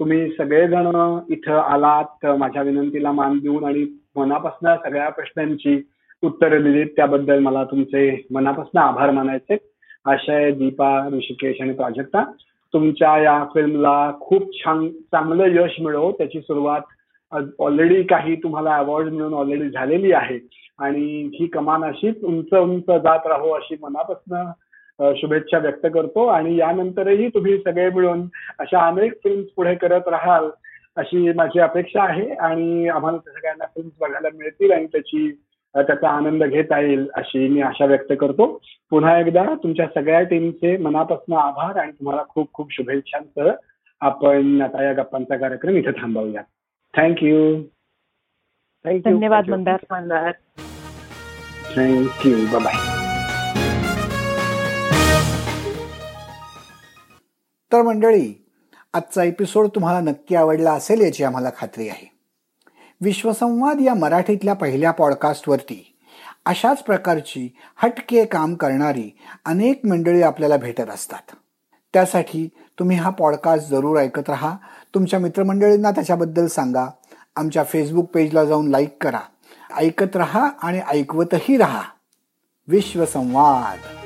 तुम्ही 0.00 0.28
सगळेजण 0.30 0.86
इथं 1.30 1.58
आलात 1.58 2.26
माझ्या 2.38 2.62
विनंतीला 2.62 3.12
मान 3.12 3.38
देऊन 3.38 3.64
आणि 3.64 3.84
मनापासून 4.16 4.74
सगळ्या 4.84 5.08
प्रश्नांची 5.10 5.80
उत्तरं 6.22 6.62
दिलीत. 6.62 6.86
त्याबद्दल 6.96 7.38
मला 7.38 7.64
तुमचे 7.64 8.26
मनापासून 8.30 8.80
आभार 8.80 9.10
मानायचे. 9.10 9.56
आशय 10.04 10.50
दीपा 10.52 11.08
ऋषिकेश 11.12 11.60
आणि 11.60 11.72
प्राजक्ता 11.72 12.24
तुमच्या 12.74 13.16
या 13.18 13.44
फिल्मला 13.54 14.12
खूप 14.20 14.52
छान 14.54 14.88
चांगलं 15.12 15.44
यश 15.54 15.80
मिळो 15.80 16.10
त्याची 16.12 16.40
सुरुवात 16.40 17.34
ऑलरेडी 17.58 18.02
काही 18.02 18.34
तुम्हाला 18.36 18.74
अवॉर्ड 18.76 19.08
मिळून 19.12 19.34
ऑलरेडी 19.34 19.68
झालेली 19.70 20.12
आहे. 20.12 20.38
आणि 20.78 21.30
ही 21.34 21.46
कमान 21.46 21.84
अशीच 21.84 22.24
उंच 22.24 22.52
उंच 22.54 22.82
जात 22.82 23.26
राहो 23.26 23.50
अशी 23.50 23.76
मनापासून 23.82 24.50
शुभेच्छा 25.00 25.58
व्यक्त 25.58 25.86
करतो 25.94 26.26
आणि 26.26 26.56
यानंतरही 26.56 27.28
तुम्ही 27.28 27.58
सगळे 27.58 27.90
मिळून 27.90 28.26
अशा 28.58 28.86
अनेक 28.86 29.12
फिल्म्स 29.24 29.48
पुढे 29.56 29.74
करत 29.74 30.08
राहाल 30.08 30.48
अशी 30.96 31.32
माझी 31.32 31.60
अपेक्षा 31.60 32.02
आहे 32.02 32.30
आणि 32.30 32.88
आम्हाला 32.88 33.18
सगळ्यांना 33.18 33.64
फिल्म्स 33.64 33.92
बघायला 34.00 34.28
मिळतील 34.34 34.72
आणि 34.72 34.86
त्याची 34.86 35.30
त्याचा 35.74 36.08
आनंद 36.08 36.44
घेता 36.44 36.80
येईल 36.80 37.06
अशी 37.14 37.48
मी 37.48 37.60
आशा 37.60 37.84
व्यक्त 37.84 38.12
करतो. 38.20 38.46
पुन्हा 38.90 39.18
एकदा 39.20 39.44
तुमच्या 39.62 39.86
सगळ्या 39.94 40.22
टीमचे 40.22 40.76
मनापासून 40.76 41.36
आभार 41.36 41.76
आणि 41.76 41.92
तुम्हाला 41.92 42.22
खूप 42.28 42.52
खूप 42.52 42.72
शुभेच्छांसह 42.72 43.50
आपण 44.00 44.62
आता 44.62 44.84
या 44.84 44.92
गप्पांचा 44.92 45.36
कार्यक्रम 45.36 45.76
इथे 45.76 45.90
थांबवूया. 45.90 46.42
थँक्यू 46.94 47.54
थँक्यू 48.84 49.14
धन्यवाद 49.14 49.50
मंदार 49.50 49.84
मंदार. 49.90 50.30
थँक्यू 51.76 52.58
बाय 52.58 52.95
तर 57.72 57.82
मंडळी 57.82 58.44
आजचा 58.94 59.24
एपिसोड 59.24 59.68
तुम्हाला 59.68 60.00
नक्की 60.00 60.34
आवडला 60.34 60.72
असेल 60.72 61.00
याची 61.00 61.24
आम्हाला 61.24 61.50
खात्री 61.58 61.88
आहे. 61.88 62.12
विश्वसंवाद 63.00 63.80
या 63.80 63.94
मराठीतल्या 63.94 64.54
पहिल्या 64.54 64.90
पॉडकास्टवरती 64.90 65.96
अशाच 66.46 66.82
प्रकारची 66.82 67.48
हटके 67.76 68.24
काम 68.24 68.54
करणारी 68.54 69.18
अनेक 69.44 69.86
मंडळी 69.86 70.22
आपल्याला 70.22 70.56
भेटत 70.56 70.90
असतात. 70.94 71.36
त्यासाठी 71.92 72.48
तुम्ही 72.78 72.96
हा 72.96 73.10
पॉडकास्ट 73.10 73.68
जरूर 73.68 73.98
ऐकत 73.98 74.22
राहा. 74.28 74.56
तुमच्या 74.94 75.18
मित्रमंडळींना 75.18 75.90
त्याच्याबद्दल 75.90 76.46
सांगा. 76.46 76.86
आमच्या 77.36 77.64
फेसबुक 77.64 78.04
पेजला 78.04 78.44
जाऊन 78.44 78.68
लाईक 78.68 79.02
करा. 79.02 79.20
ऐकत 79.76 80.16
रहा 80.16 80.50
आणि 80.62 80.80
ऐकवतही 80.88 81.56
राहा. 81.56 81.82
विश्वसंवाद. 82.68 84.05